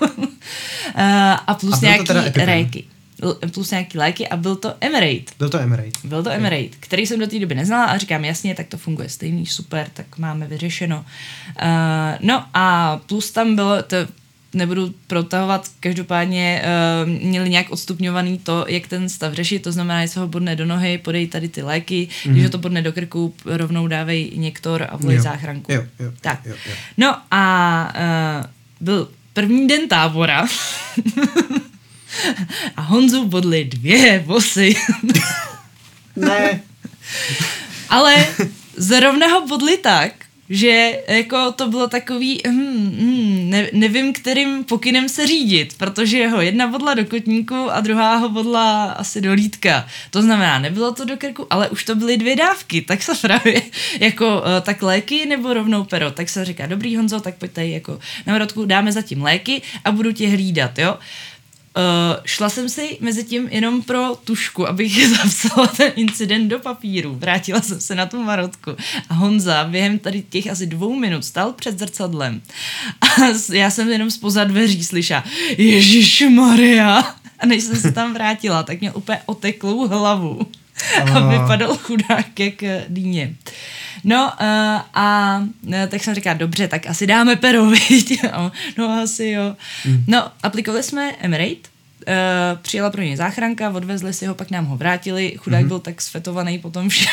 Eh, 0.95 1.35
a 1.47 1.53
plus 1.53 1.73
A 1.73 1.79
to 1.79 2.13
nějaký 2.13 2.39
réky. 2.45 2.83
Plus 3.53 3.71
nějaký 3.71 3.97
léky 3.97 4.27
a 4.27 4.37
byl 4.37 4.55
to 4.55 4.73
Emerate. 4.81 5.33
Byl 5.37 5.49
to 5.49 5.59
Emerate. 5.59 5.99
Byl 6.03 6.23
to 6.23 6.29
Emerate, 6.29 6.69
který 6.79 7.07
jsem 7.07 7.19
do 7.19 7.27
té 7.27 7.39
doby 7.39 7.55
neznala 7.55 7.85
a 7.85 7.97
říkám, 7.97 8.25
jasně, 8.25 8.55
tak 8.55 8.67
to 8.67 8.77
funguje 8.77 9.09
stejný, 9.09 9.45
super, 9.45 9.87
tak 9.93 10.17
máme 10.17 10.47
vyřešeno. 10.47 10.97
Uh, 10.97 11.67
no 12.21 12.45
a 12.53 12.97
plus 13.05 13.31
tam 13.31 13.55
bylo, 13.55 13.83
to 13.83 13.95
nebudu 14.53 14.93
protahovat, 15.07 15.67
každopádně 15.79 16.63
uh, 17.03 17.09
měli 17.09 17.49
nějak 17.49 17.71
odstupňovaný 17.71 18.37
to, 18.37 18.65
jak 18.67 18.87
ten 18.87 19.09
stav 19.09 19.33
řešit, 19.33 19.59
to 19.59 19.71
znamená, 19.71 20.01
jestli 20.01 20.19
ho 20.19 20.27
bodne 20.27 20.55
do 20.55 20.65
nohy, 20.65 20.97
podej 20.97 21.27
tady 21.27 21.49
ty 21.49 21.61
léky, 21.61 22.07
mm-hmm. 22.11 22.31
když 22.31 22.43
ho 22.43 22.49
to 22.49 22.57
bodne 22.57 22.81
do 22.81 22.93
krku, 22.93 23.33
rovnou 23.45 23.87
dávej 23.87 24.31
něktor 24.35 24.87
a 24.89 24.97
volej 24.97 25.17
Jo. 25.17 25.23
záchranku. 25.23 25.71
Jo, 25.71 25.83
jo, 25.99 26.11
tak. 26.21 26.45
jo, 26.45 26.55
jo. 26.65 26.73
No 26.97 27.17
a 27.31 27.93
uh, 28.39 28.45
byl 28.81 29.09
první 29.33 29.67
den 29.67 29.87
tábora 29.87 30.45
a 32.77 32.81
Honzu 32.81 33.25
bodly 33.25 33.65
dvě 33.65 34.23
vosy. 34.25 34.75
Ne. 36.15 36.61
Ale 37.89 38.27
zrovna 38.77 39.27
ho 39.27 39.47
bodli 39.47 39.77
tak, 39.77 40.13
že 40.51 41.03
jako 41.07 41.51
to 41.51 41.67
bylo 41.67 41.87
takový, 41.87 42.41
hmm, 42.45 42.95
hmm, 42.99 43.49
ne, 43.49 43.67
nevím, 43.73 44.13
kterým 44.13 44.63
pokynem 44.63 45.09
se 45.09 45.27
řídit, 45.27 45.73
protože 45.77 46.27
ho 46.27 46.41
jedna 46.41 46.67
bodla 46.67 46.93
do 46.93 47.05
kotníku 47.05 47.55
a 47.55 47.79
druhá 47.79 48.15
ho 48.15 48.29
bodla 48.29 48.91
asi 48.91 49.21
do 49.21 49.33
lítka. 49.33 49.87
To 50.09 50.21
znamená, 50.21 50.59
nebylo 50.59 50.91
to 50.91 51.05
do 51.05 51.17
krku, 51.17 51.47
ale 51.49 51.69
už 51.69 51.83
to 51.83 51.95
byly 51.95 52.17
dvě 52.17 52.35
dávky, 52.35 52.81
tak 52.81 53.03
se 53.03 53.15
právě 53.15 53.61
jako 53.99 54.43
eh, 54.45 54.61
tak 54.61 54.81
léky 54.81 55.25
nebo 55.25 55.53
rovnou 55.53 55.83
pero. 55.83 56.11
Tak 56.11 56.29
se 56.29 56.45
říká, 56.45 56.65
dobrý 56.65 56.97
Honzo, 56.97 57.19
tak 57.19 57.35
pojď 57.35 57.51
tady 57.51 57.71
jako 57.71 57.99
na 58.27 58.33
Mrodku, 58.33 58.65
dáme 58.65 58.91
zatím 58.91 59.23
léky 59.23 59.61
a 59.85 59.91
budu 59.91 60.11
tě 60.11 60.29
hlídat, 60.29 60.79
jo. 60.79 60.97
Uh, 61.77 62.23
šla 62.25 62.49
jsem 62.49 62.69
si 62.69 62.97
mezi 63.01 63.23
tím 63.23 63.47
jenom 63.51 63.81
pro 63.81 64.15
tušku, 64.23 64.67
abych 64.67 65.07
zapsala 65.17 65.67
ten 65.67 65.91
incident 65.95 66.49
do 66.49 66.59
papíru. 66.59 67.15
Vrátila 67.15 67.61
jsem 67.61 67.81
se 67.81 67.95
na 67.95 68.05
tu 68.05 68.23
marotku 68.23 68.71
a 69.09 69.13
Honza 69.13 69.63
během 69.63 69.99
tady 69.99 70.23
těch 70.29 70.47
asi 70.47 70.65
dvou 70.65 70.95
minut 70.95 71.25
stál 71.25 71.53
před 71.53 71.79
zrcadlem. 71.79 72.41
A 73.01 73.07
já 73.53 73.69
jsem 73.69 73.89
jenom 73.89 74.11
spoza 74.11 74.43
dveří 74.43 74.83
slyšela 74.83 75.23
Ježíš 75.57 76.23
Maria 76.29 77.15
a 77.39 77.45
než 77.45 77.63
jsem 77.63 77.75
se 77.75 77.91
tam 77.91 78.13
vrátila, 78.13 78.63
tak 78.63 78.79
měl 78.79 78.93
úplně 78.95 79.19
oteklou 79.25 79.87
hlavu 79.87 80.47
a 81.15 81.19
Ah. 81.19 81.41
vypadal 81.41 81.77
chudák 81.77 82.39
jak 82.39 82.63
eh, 82.63 82.85
dýně. 82.89 83.35
No 84.03 84.23
uh, 84.41 84.81
a 84.93 85.41
eh, 85.73 85.87
tak 85.87 86.03
jsem 86.03 86.15
říkala, 86.15 86.33
dobře, 86.33 86.67
tak 86.67 86.87
asi 86.87 87.07
dáme 87.07 87.35
pero, 87.35 87.65
viď? 87.65 88.21
No 88.77 89.01
asi 89.03 89.25
jo. 89.27 89.55
Hmm. 89.83 90.03
No, 90.07 90.31
aplikovali 90.43 90.83
jsme 90.83 91.11
Emirate, 91.19 91.71
Uh, 92.07 92.59
přijela 92.61 92.89
pro 92.89 93.01
něj 93.01 93.15
záchranka, 93.15 93.69
odvezli 93.69 94.13
si 94.13 94.25
ho, 94.25 94.35
pak 94.35 94.51
nám 94.51 94.65
ho 94.65 94.77
vrátili. 94.77 95.33
Chudák 95.37 95.63
mm-hmm. 95.63 95.67
byl 95.67 95.79
tak 95.79 96.01
svetovaný 96.01 96.59
potom 96.59 96.89
že 96.89 97.05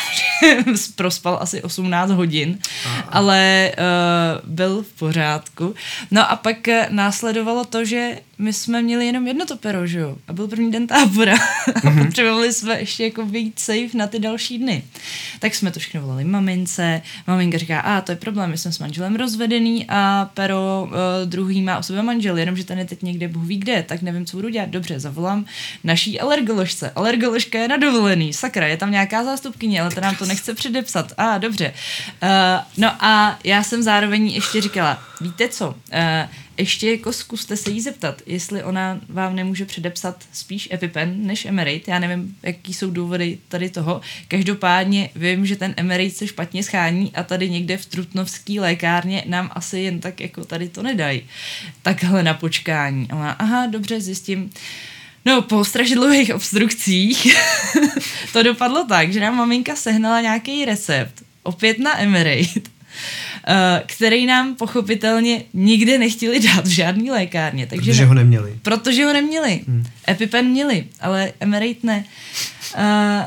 prospal 0.95 1.37
asi 1.41 1.61
18 1.61 2.11
hodin, 2.11 2.57
A- 2.85 2.99
ale 3.09 3.71
uh, 3.77 4.49
byl 4.49 4.83
v 4.83 4.99
pořádku. 4.99 5.75
No 6.11 6.31
a 6.31 6.35
pak 6.35 6.57
následovalo 6.89 7.65
to, 7.65 7.85
že 7.85 8.11
my 8.39 8.53
jsme 8.53 8.81
měli 8.81 9.05
jenom 9.05 9.27
jedno 9.27 9.45
to 9.45 9.57
pero, 9.57 9.87
že 9.87 9.99
jo? 9.99 10.17
A 10.27 10.33
byl 10.33 10.47
první 10.47 10.71
den 10.71 10.87
tábora. 10.87 11.35
Mm-hmm. 11.35 12.01
a 12.01 12.05
potřebovali 12.05 12.53
jsme 12.53 12.79
ještě 12.79 13.03
jako 13.03 13.25
být 13.25 13.59
safe 13.59 13.89
na 13.97 14.07
ty 14.07 14.19
další 14.19 14.57
dny. 14.57 14.83
Tak 15.39 15.55
jsme 15.55 15.71
to 15.71 15.79
všechno 15.79 16.01
volali 16.01 16.23
mamince. 16.23 17.01
Maminka 17.27 17.57
říká, 17.57 17.79
a 17.79 18.01
to 18.01 18.11
je 18.11 18.15
problém, 18.15 18.49
my 18.49 18.57
jsme 18.57 18.71
s 18.71 18.79
manželem 18.79 19.15
rozvedený 19.15 19.85
a 19.89 20.29
pero 20.33 20.87
uh, 20.87 21.29
druhý 21.29 21.61
má 21.61 21.79
u 21.79 21.83
sebe 21.83 22.01
manžel, 22.01 22.37
jenomže 22.37 22.63
ten 22.63 22.79
je 22.79 22.85
teď 22.85 23.03
někde 23.03 23.27
Bůh 23.27 23.43
ví 23.43 23.57
kde, 23.57 23.83
tak 23.83 24.01
nevím, 24.01 24.25
co 24.25 24.37
budu 24.37 24.49
dělat. 24.49 24.69
Dobře, 24.69 24.99
zavolám 24.99 25.45
naší 25.83 26.19
alergoložce. 26.19 26.91
Alergoložka 26.95 27.59
je 27.59 27.67
na 27.67 27.77
dovolený, 27.77 28.33
sakra, 28.33 28.67
je 28.67 28.77
tam 28.77 28.91
nějaká 28.91 29.23
zástupkyně, 29.23 29.81
ale 29.81 29.91
ta 29.91 30.01
nám 30.01 30.15
to 30.15 30.25
nechce 30.25 30.53
předepsat. 30.53 31.13
A 31.17 31.37
dobře. 31.37 31.73
Uh, 32.23 32.29
no 32.77 33.05
a 33.05 33.39
já 33.43 33.63
jsem 33.63 33.83
zároveň 33.83 34.27
ještě 34.27 34.61
říkala, 34.61 35.03
víte 35.21 35.47
co, 35.47 35.69
uh, 35.69 35.75
ještě 36.59 36.91
jako 36.91 37.13
zkuste 37.13 37.57
se 37.57 37.71
jí 37.71 37.81
zeptat, 37.81 38.21
jestli 38.25 38.63
ona 38.63 38.99
vám 39.09 39.35
nemůže 39.35 39.65
předepsat 39.65 40.23
spíš 40.33 40.69
EpiPen 40.73 41.27
než 41.27 41.45
Emerate. 41.45 41.91
Já 41.91 41.99
nevím, 41.99 42.35
jaký 42.43 42.73
jsou 42.73 42.89
důvody 42.89 43.37
tady 43.47 43.69
toho. 43.69 44.01
Každopádně 44.27 45.09
vím, 45.15 45.45
že 45.45 45.55
ten 45.55 45.73
Emerate 45.77 46.09
se 46.09 46.27
špatně 46.27 46.63
schání 46.63 47.11
a 47.15 47.23
tady 47.23 47.49
někde 47.49 47.77
v 47.77 47.85
Trutnovský 47.85 48.59
lékárně 48.59 49.23
nám 49.27 49.51
asi 49.53 49.79
jen 49.79 49.99
tak 49.99 50.21
jako 50.21 50.45
tady 50.45 50.69
to 50.69 50.83
nedají. 50.83 51.21
Takhle 51.81 52.23
na 52.23 52.33
počkání. 52.33 53.07
A 53.09 53.15
ona, 53.15 53.31
aha, 53.31 53.65
dobře, 53.67 54.01
zjistím. 54.01 54.49
No, 55.25 55.41
po 55.41 55.65
strašidlových 55.65 56.35
obstrukcích 56.35 57.27
to 58.33 58.43
dopadlo 58.43 58.85
tak, 58.89 59.13
že 59.13 59.19
nám 59.19 59.35
maminka 59.35 59.75
sehnala 59.75 60.21
nějaký 60.21 60.65
recept, 60.65 61.23
opět 61.43 61.79
na 61.79 62.01
eh, 62.01 62.07
který 63.85 64.25
nám 64.25 64.55
pochopitelně 64.55 65.43
nikde 65.53 65.97
nechtěli 65.97 66.39
dát 66.39 66.65
v 66.65 66.69
žádný 66.69 67.11
lékárně. 67.11 67.67
Takže 67.67 67.91
protože 67.91 68.05
ho 68.05 68.13
neměli. 68.13 68.59
Protože 68.61 69.05
ho 69.05 69.13
neměli. 69.13 69.61
Hmm. 69.67 69.85
EpiPen 70.09 70.45
měli, 70.45 70.85
ale 71.01 71.33
Emirate 71.39 71.79
ne. 71.83 72.03
Uh, 72.77 72.81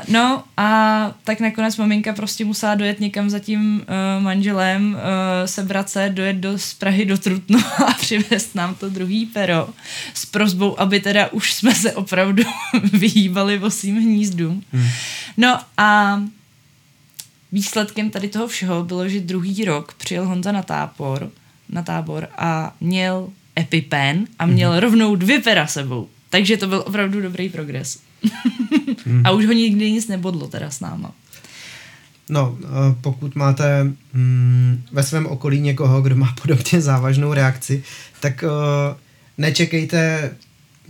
no 0.07 0.43
a 0.57 1.11
tak 1.23 1.39
nakonec 1.39 1.77
maminka 1.77 2.13
prostě 2.13 2.45
musela 2.45 2.75
dojet 2.75 2.99
někam 2.99 3.29
za 3.29 3.39
tím 3.39 3.75
uh, 3.75 4.23
manželem, 4.23 4.93
uh, 4.93 4.99
sebrat 5.45 5.89
se, 5.89 6.09
dojet 6.09 6.35
do 6.35 6.57
z 6.57 6.73
Prahy 6.73 7.05
do 7.05 7.17
Trutno 7.17 7.59
a 7.87 7.93
přivést 7.93 8.55
nám 8.55 8.75
to 8.75 8.89
druhý 8.89 9.25
pero 9.25 9.69
s 10.13 10.25
prozbou, 10.25 10.79
aby 10.79 10.99
teda 10.99 11.31
už 11.31 11.53
jsme 11.53 11.75
se 11.75 11.93
opravdu 11.93 12.43
vyhýbali 12.93 13.61
svým 13.69 13.95
hnízdům. 13.95 14.63
Hmm. 14.73 14.87
No 15.37 15.59
a 15.77 16.21
výsledkem 17.53 18.09
tady 18.09 18.29
toho 18.29 18.47
všeho 18.47 18.83
bylo, 18.83 19.09
že 19.09 19.19
druhý 19.19 19.65
rok 19.65 19.93
přijel 19.93 20.25
Honza 20.25 20.51
na 20.51 20.63
tábor, 20.63 21.29
na 21.69 21.81
tábor 21.81 22.27
a 22.37 22.75
měl 22.81 23.29
EpiPen 23.59 24.25
a 24.39 24.45
měl 24.45 24.71
hmm. 24.71 24.79
rovnou 24.79 25.15
dvě 25.15 25.39
pera 25.39 25.67
sebou. 25.67 26.07
Takže 26.29 26.57
to 26.57 26.67
byl 26.67 26.83
opravdu 26.87 27.21
dobrý 27.21 27.49
progres 27.49 27.99
hmm. 29.05 29.21
A 29.25 29.31
už 29.31 29.45
ho 29.45 29.51
nikdy 29.51 29.91
nic 29.91 30.07
nebodlo 30.07 30.47
teda 30.47 30.69
s 30.69 30.79
náma. 30.79 31.11
No, 32.29 32.57
eh, 32.63 32.67
pokud 33.01 33.35
máte 33.35 33.83
mm, 34.13 34.83
ve 34.91 35.03
svém 35.03 35.25
okolí 35.25 35.61
někoho, 35.61 36.01
kdo 36.01 36.15
má 36.15 36.35
podobně 36.41 36.81
závažnou 36.81 37.33
reakci, 37.33 37.83
tak 38.19 38.43
uh, 38.43 38.49
nečekejte 39.37 40.31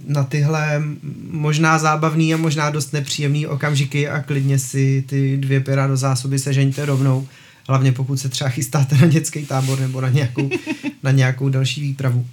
na 0.08 0.24
tyhle 0.24 0.84
možná 1.32 1.80
zábavný 1.80 2.34
a 2.34 2.38
možná 2.38 2.70
dost 2.70 2.94
nepříjemný 2.94 3.48
okamžiky 3.48 4.10
a 4.10 4.22
klidně 4.22 4.60
si 4.60 5.04
ty 5.08 5.38
dvě 5.38 5.60
pěra 5.60 5.88
do 5.88 5.98
zásoby 5.98 6.40
sežeňte 6.40 6.86
rovnou. 6.86 7.28
Hlavně 7.68 7.92
pokud 7.92 8.18
se 8.18 8.30
třeba 8.30 8.50
chystáte 8.50 8.98
na 8.98 9.08
dětský 9.08 9.46
tábor 9.46 9.80
nebo 9.80 10.02
na 10.02 10.10
nějakou, 10.10 10.50
na 11.04 11.12
nějakou 11.12 11.50
další 11.50 11.82
výpravu. 11.82 12.28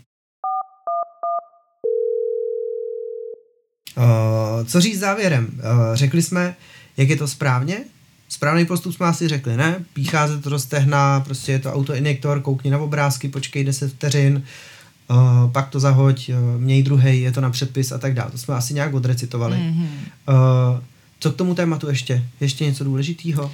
Uh, 3.97 4.67
co 4.67 4.81
říct 4.81 4.99
závěrem? 4.99 5.49
Uh, 5.53 5.61
řekli 5.95 6.23
jsme, 6.23 6.57
jak 6.97 7.09
je 7.09 7.17
to 7.17 7.29
správně. 7.29 7.85
Správný 8.29 8.67
postup 8.67 8.95
jsme 8.95 9.07
asi 9.07 9.29
řekli, 9.29 9.57
ne? 9.57 9.85
Píchá 9.93 10.29
se 10.29 10.39
to 10.39 10.51
do 10.51 10.59
stehna, 10.59 11.21
prostě 11.21 11.53
je 11.53 11.59
to 11.59 11.73
autoinjektor, 11.73 12.41
koukni 12.41 12.71
na 12.71 12.79
obrázky, 12.79 13.29
počkej 13.29 13.65
10 13.65 13.93
vteřin, 13.93 14.37
uh, 14.37 14.43
pak 15.53 15.69
to 15.69 15.81
zahoď, 15.81 16.29
uh, 16.29 16.61
měj 16.61 16.83
druhý, 16.83 17.21
je 17.21 17.33
to 17.33 17.41
na 17.41 17.51
předpis 17.51 17.93
a 17.93 17.99
tak 17.99 18.15
dále. 18.15 18.31
To 18.31 18.39
jsme 18.39 18.55
asi 18.55 18.75
nějak 18.75 18.95
odrecitovali. 18.95 19.57
Mm-hmm. 19.57 19.89
Uh, 20.29 20.81
co 21.21 21.33
k 21.33 21.37
tomu 21.37 21.55
tématu 21.55 21.89
ještě? 21.89 22.25
Ještě 22.41 22.65
něco 22.65 22.85
důležitého? 22.85 23.53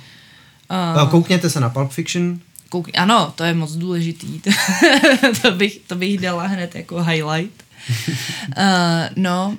Uh, 0.97 1.11
koukněte 1.11 1.51
se 1.51 1.61
na 1.61 1.71
Pulp 1.71 1.91
Fiction. 1.91 2.41
Kouk, 2.69 2.89
ano, 2.99 3.33
to 3.37 3.45
je 3.45 3.55
moc 3.55 3.73
důležitý. 3.73 4.41
to, 5.43 5.51
bych, 5.51 5.81
to 5.87 5.95
bych 5.95 6.21
dala 6.21 6.47
hned 6.47 6.75
jako 6.75 7.03
highlight. 7.03 7.63
uh, 8.09 8.65
no, 9.17 9.57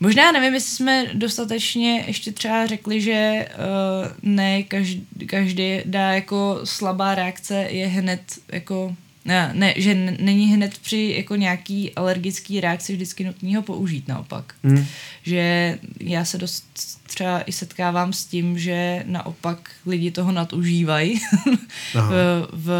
Možná 0.00 0.32
nevím, 0.32 0.54
jestli 0.54 0.76
jsme 0.76 1.06
dostatečně 1.14 2.04
ještě 2.06 2.32
třeba 2.32 2.66
řekli, 2.66 3.00
že 3.00 3.48
uh, 3.48 4.12
ne 4.22 4.62
každý, 4.62 5.06
každý 5.26 5.80
dá 5.84 6.12
jako 6.12 6.60
slabá 6.64 7.14
reakce 7.14 7.54
je 7.54 7.86
hned 7.86 8.20
jako 8.52 8.96
ne, 9.24 9.50
ne, 9.54 9.74
že 9.76 9.94
není 10.20 10.54
hned 10.54 10.78
při 10.78 11.14
jako 11.16 11.36
nějaký 11.36 11.94
alergický 11.94 12.60
reakci 12.60 12.92
vždycky 12.92 13.24
nutný 13.24 13.56
ho 13.56 13.62
použít 13.62 14.08
naopak. 14.08 14.54
Hmm. 14.64 14.86
Že 15.22 15.78
já 16.00 16.24
se 16.24 16.38
dost 16.38 16.64
třeba 17.06 17.40
i 17.40 17.52
setkávám 17.52 18.12
s 18.12 18.24
tím, 18.24 18.58
že 18.58 19.04
naopak 19.06 19.70
lidi 19.86 20.10
toho 20.10 20.32
nadužívají 20.32 21.20
v, 21.94 22.48
v, 22.52 22.70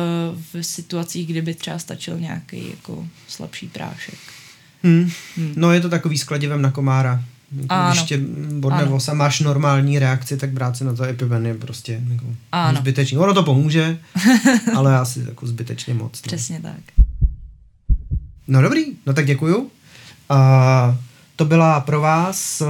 v 0.52 0.62
situacích, 0.62 1.26
kdyby 1.26 1.54
třeba 1.54 1.78
stačil 1.78 2.20
nějaký 2.20 2.70
jako 2.70 3.08
slabší 3.28 3.68
prášek. 3.68 4.18
Hmm. 4.82 5.10
Hmm. 5.36 5.52
No 5.56 5.72
je 5.72 5.80
to 5.80 5.88
takový 5.88 6.18
s 6.18 6.24
kladivem 6.24 6.62
na 6.62 6.70
komára. 6.70 7.24
Ano. 7.68 7.90
Když 7.90 8.02
tě 8.02 8.18
bodne 8.58 8.84
vosa, 8.84 9.14
máš 9.14 9.40
normální 9.40 9.98
reakci, 9.98 10.36
tak 10.36 10.50
brát 10.50 10.76
si 10.76 10.84
na 10.84 10.94
to 10.94 11.04
epiven 11.04 11.46
je 11.46 11.54
prostě 11.54 12.02
jako 12.12 12.26
ano. 12.52 12.78
zbytečný. 12.78 13.18
Ono 13.18 13.34
to 13.34 13.42
pomůže, 13.42 13.98
ale 14.76 14.98
asi 14.98 15.24
jako 15.28 15.46
zbytečně 15.46 15.94
moc. 15.94 16.22
No. 16.22 16.26
Přesně 16.26 16.60
tak. 16.60 17.06
No 18.48 18.62
dobrý, 18.62 18.84
no 19.06 19.14
tak 19.14 19.26
děkuju. 19.26 19.58
Uh, 19.58 19.68
to 21.36 21.44
byla 21.44 21.80
pro 21.80 22.00
vás 22.00 22.60
uh, 22.60 22.68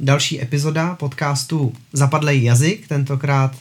další 0.00 0.42
epizoda 0.42 0.94
podcastu 0.94 1.72
Zapadlej 1.92 2.42
jazyk, 2.42 2.88
tentokrát 2.88 3.56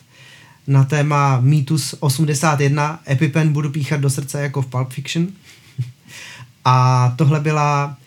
na 0.68 0.84
téma 0.84 1.40
Mýtus 1.40 1.96
81 2.00 3.00
EpiPen 3.10 3.54
budu 3.54 3.70
píchat 3.70 4.00
do 4.00 4.10
srdce 4.10 4.42
jako 4.42 4.62
v 4.62 4.66
Pulp 4.66 4.90
Fiction. 4.94 5.28
A 6.66 7.14
tohle 7.18 7.40
byla 7.40 7.98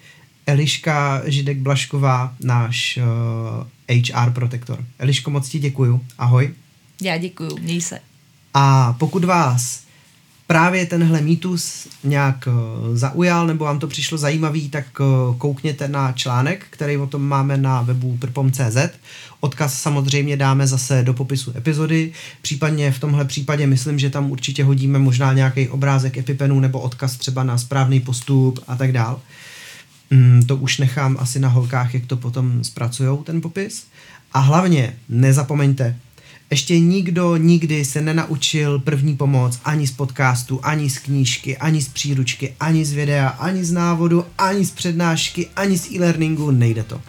Eliška 0.49 1.23
Židek 1.27 1.59
Blašková, 1.59 2.35
náš 2.45 2.99
uh, 2.99 3.67
eh, 3.89 3.95
HR 3.95 4.31
protektor. 4.31 4.85
Eliško, 4.99 5.31
moc 5.31 5.49
ti 5.49 5.59
děkuju. 5.59 6.01
Ahoj. 6.19 6.51
Já 7.03 7.19
děkuju, 7.19 7.59
měj 7.59 7.81
se. 7.81 7.99
A 8.55 8.93
pokud 8.99 9.25
vás 9.25 9.83
právě 10.47 10.87
tenhle 10.87 11.21
mýtus 11.21 11.89
nějak 12.05 12.49
uh, 12.49 12.97
zaujal 12.97 13.47
nebo 13.47 13.65
vám 13.65 13.79
to 13.79 13.87
přišlo 13.87 14.19
zajímavý, 14.19 14.69
tak 14.69 14.87
uh, 15.01 15.37
koukněte 15.37 15.89
na 15.89 16.13
článek, 16.13 16.67
který 16.71 16.97
o 16.97 17.07
tom 17.07 17.23
máme 17.23 17.57
na 17.57 17.83
webu 17.83 18.17
prpom.cz. 18.17 18.77
Odkaz 19.41 19.81
samozřejmě 19.81 20.37
dáme 20.37 20.67
zase 20.67 21.03
do 21.03 21.15
popisu 21.15 21.53
epizody, 21.57 22.13
případně 22.43 22.93
v 22.93 23.01
tomhle 23.01 23.25
případě 23.25 23.67
myslím, 23.67 23.99
že 23.99 24.11
tam 24.11 24.31
určitě 24.31 24.65
hodíme 24.65 24.99
možná 24.99 25.33
nějaký 25.33 25.69
obrázek 25.69 26.17
epipenu 26.17 26.61
nebo 26.61 26.81
odkaz 26.81 27.17
třeba 27.17 27.45
na 27.45 27.59
správný 27.59 28.01
postup 28.01 28.65
a 28.69 28.77
tak 28.77 28.93
dál. 28.93 29.21
Mm, 30.11 30.43
to 30.47 30.57
už 30.57 30.79
nechám 30.79 31.17
asi 31.21 31.39
na 31.39 31.49
holkách, 31.49 31.95
jak 31.95 32.07
to 32.07 32.17
potom 32.17 32.65
zpracujou 32.65 33.23
ten 33.23 33.41
popis. 33.41 33.87
A 34.33 34.39
hlavně 34.39 34.97
nezapomeňte, 35.09 35.97
ještě 36.51 36.81
nikdo 36.81 37.37
nikdy 37.37 37.85
se 37.85 38.01
nenaučil 38.01 38.79
první 38.79 39.17
pomoc 39.17 39.61
ani 39.65 39.87
z 39.87 39.93
podcastu, 39.93 40.61
ani 40.63 40.91
z 40.91 40.99
knížky, 40.99 41.57
ani 41.57 41.83
z 41.83 41.89
příručky, 41.89 42.55
ani 42.61 42.85
z 42.85 42.93
videa, 42.93 43.29
ani 43.29 43.65
z 43.65 43.73
návodu, 43.73 44.25
ani 44.39 44.67
z 44.67 44.71
přednášky, 44.71 45.49
ani 45.57 45.79
z 45.79 45.91
e-learningu, 45.91 46.51
nejde 46.51 46.83
to. 46.83 47.01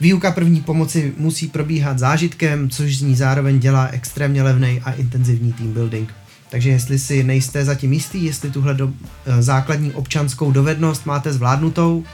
Výuka 0.00 0.30
první 0.30 0.60
pomoci 0.60 1.12
musí 1.16 1.48
probíhat 1.48 1.98
zážitkem, 1.98 2.70
což 2.70 2.98
z 2.98 3.02
ní 3.02 3.16
zároveň 3.16 3.58
dělá 3.58 3.86
extrémně 3.86 4.42
levný 4.42 4.80
a 4.84 4.92
intenzivní 4.92 5.52
team 5.52 5.72
building. 5.72 6.17
Takže 6.50 6.70
jestli 6.70 6.98
si 6.98 7.24
nejste 7.24 7.64
zatím 7.64 7.92
jistý, 7.92 8.24
jestli 8.24 8.50
tuhle 8.50 8.74
do, 8.74 8.90
eh, 9.26 9.42
základní 9.42 9.92
občanskou 9.92 10.52
dovednost 10.52 11.06
máte 11.06 11.32
zvládnutou, 11.32 12.04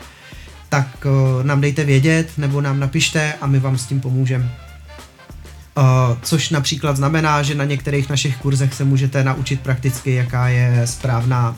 tak 0.69 1.07
uh, 1.07 1.45
nám 1.45 1.61
dejte 1.61 1.85
vědět 1.85 2.31
nebo 2.39 2.61
nám 2.61 2.81
napište 2.81 3.33
a 3.41 3.47
my 3.47 3.61
vám 3.61 3.79
s 3.79 3.87
tím 3.87 4.01
pomůžeme. 4.01 4.45
Uh, 4.45 5.83
což 6.23 6.51
například 6.51 6.97
znamená, 6.97 7.43
že 7.43 7.55
na 7.55 7.65
některých 7.65 8.09
našich 8.09 8.37
kurzech 8.37 8.75
se 8.75 8.85
můžete 8.85 9.25
naučit 9.25 9.61
prakticky, 9.61 10.15
jaká 10.15 10.49
je 10.49 10.83
správná, 10.85 11.57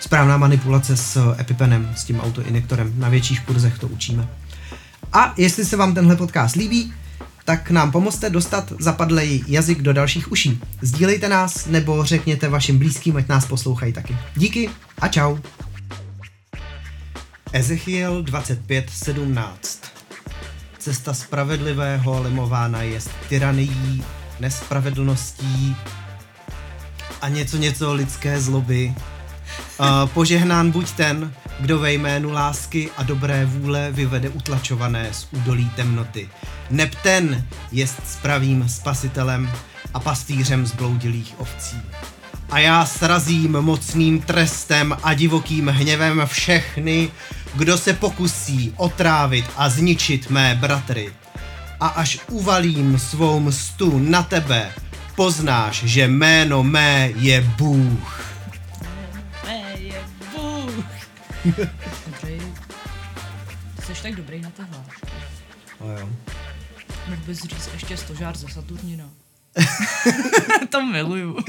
správná 0.00 0.36
manipulace 0.36 0.96
s 0.96 1.34
EpiPenem, 1.40 1.92
s 1.96 2.04
tím 2.04 2.20
autoinjektorem. 2.20 2.92
Na 2.96 3.08
větších 3.08 3.40
kurzech 3.40 3.78
to 3.78 3.88
učíme. 3.88 4.28
A 5.12 5.34
jestli 5.36 5.64
se 5.64 5.76
vám 5.76 5.94
tenhle 5.94 6.16
podcast 6.16 6.56
líbí, 6.56 6.92
tak 7.44 7.70
nám 7.70 7.92
pomozte 7.92 8.30
dostat 8.30 8.72
zapadlej 8.78 9.44
jazyk 9.46 9.82
do 9.82 9.92
dalších 9.92 10.32
uší. 10.32 10.60
Sdílejte 10.82 11.28
nás 11.28 11.66
nebo 11.66 12.04
řekněte 12.04 12.48
vašim 12.48 12.78
blízkým, 12.78 13.16
ať 13.16 13.28
nás 13.28 13.46
poslouchají 13.46 13.92
taky. 13.92 14.16
Díky 14.36 14.70
a 14.98 15.08
čau. 15.08 15.36
Ezechiel 17.52 18.22
25.17 18.22 19.48
Cesta 20.78 21.14
spravedlivého 21.14 22.22
limována 22.22 22.82
je 22.82 23.00
tyranií, 23.28 24.04
nespravedlností 24.40 25.76
a 27.22 27.28
něco 27.28 27.56
něco 27.56 27.94
lidské 27.94 28.40
zloby. 28.40 28.94
Uh, 29.80 29.86
požehnán 30.08 30.70
buď 30.70 30.90
ten, 30.90 31.34
kdo 31.60 31.78
ve 31.78 31.92
jménu 31.92 32.32
lásky 32.32 32.90
a 32.96 33.02
dobré 33.02 33.46
vůle 33.46 33.92
vyvede 33.92 34.28
utlačované 34.28 35.08
z 35.12 35.28
údolí 35.32 35.70
temnoty. 35.70 36.28
Neb 36.70 36.94
ten 36.94 37.46
jest 37.72 37.96
spravým 38.06 38.68
spasitelem 38.68 39.52
a 39.94 40.00
pastýřem 40.00 40.66
zbloudilých 40.66 41.34
ovcí. 41.40 41.76
A 42.50 42.58
já 42.58 42.86
srazím 42.86 43.52
mocným 43.52 44.20
trestem 44.20 44.96
a 45.02 45.14
divokým 45.14 45.68
hněvem 45.68 46.22
všechny, 46.24 47.10
kdo 47.54 47.78
se 47.78 47.92
pokusí 47.92 48.72
otrávit 48.76 49.44
a 49.56 49.68
zničit 49.68 50.30
mé 50.30 50.54
bratry. 50.54 51.12
A 51.80 51.86
až 51.86 52.18
uvalím 52.30 52.98
svou 52.98 53.40
mstu 53.40 53.98
na 53.98 54.22
tebe, 54.22 54.72
poznáš, 55.16 55.82
že 55.84 56.08
jméno 56.08 56.62
mé 56.62 57.10
je 57.16 57.40
Bůh. 57.40 58.24
Mé 59.46 59.62
je 59.78 60.02
Bůh. 60.32 60.84
Jsi 63.84 64.02
tak 64.02 64.14
dobrý 64.16 64.40
na 64.40 64.50
tohle. 64.50 64.78
O 65.78 65.90
jo. 65.90 66.08
Mohl 67.08 67.22
bys 67.26 67.42
říct 67.42 67.70
ještě 67.72 67.96
stožár 67.96 68.36
ze 68.36 68.48
Saturnina. 68.48 69.10
to 70.70 70.82
miluju. 70.86 71.38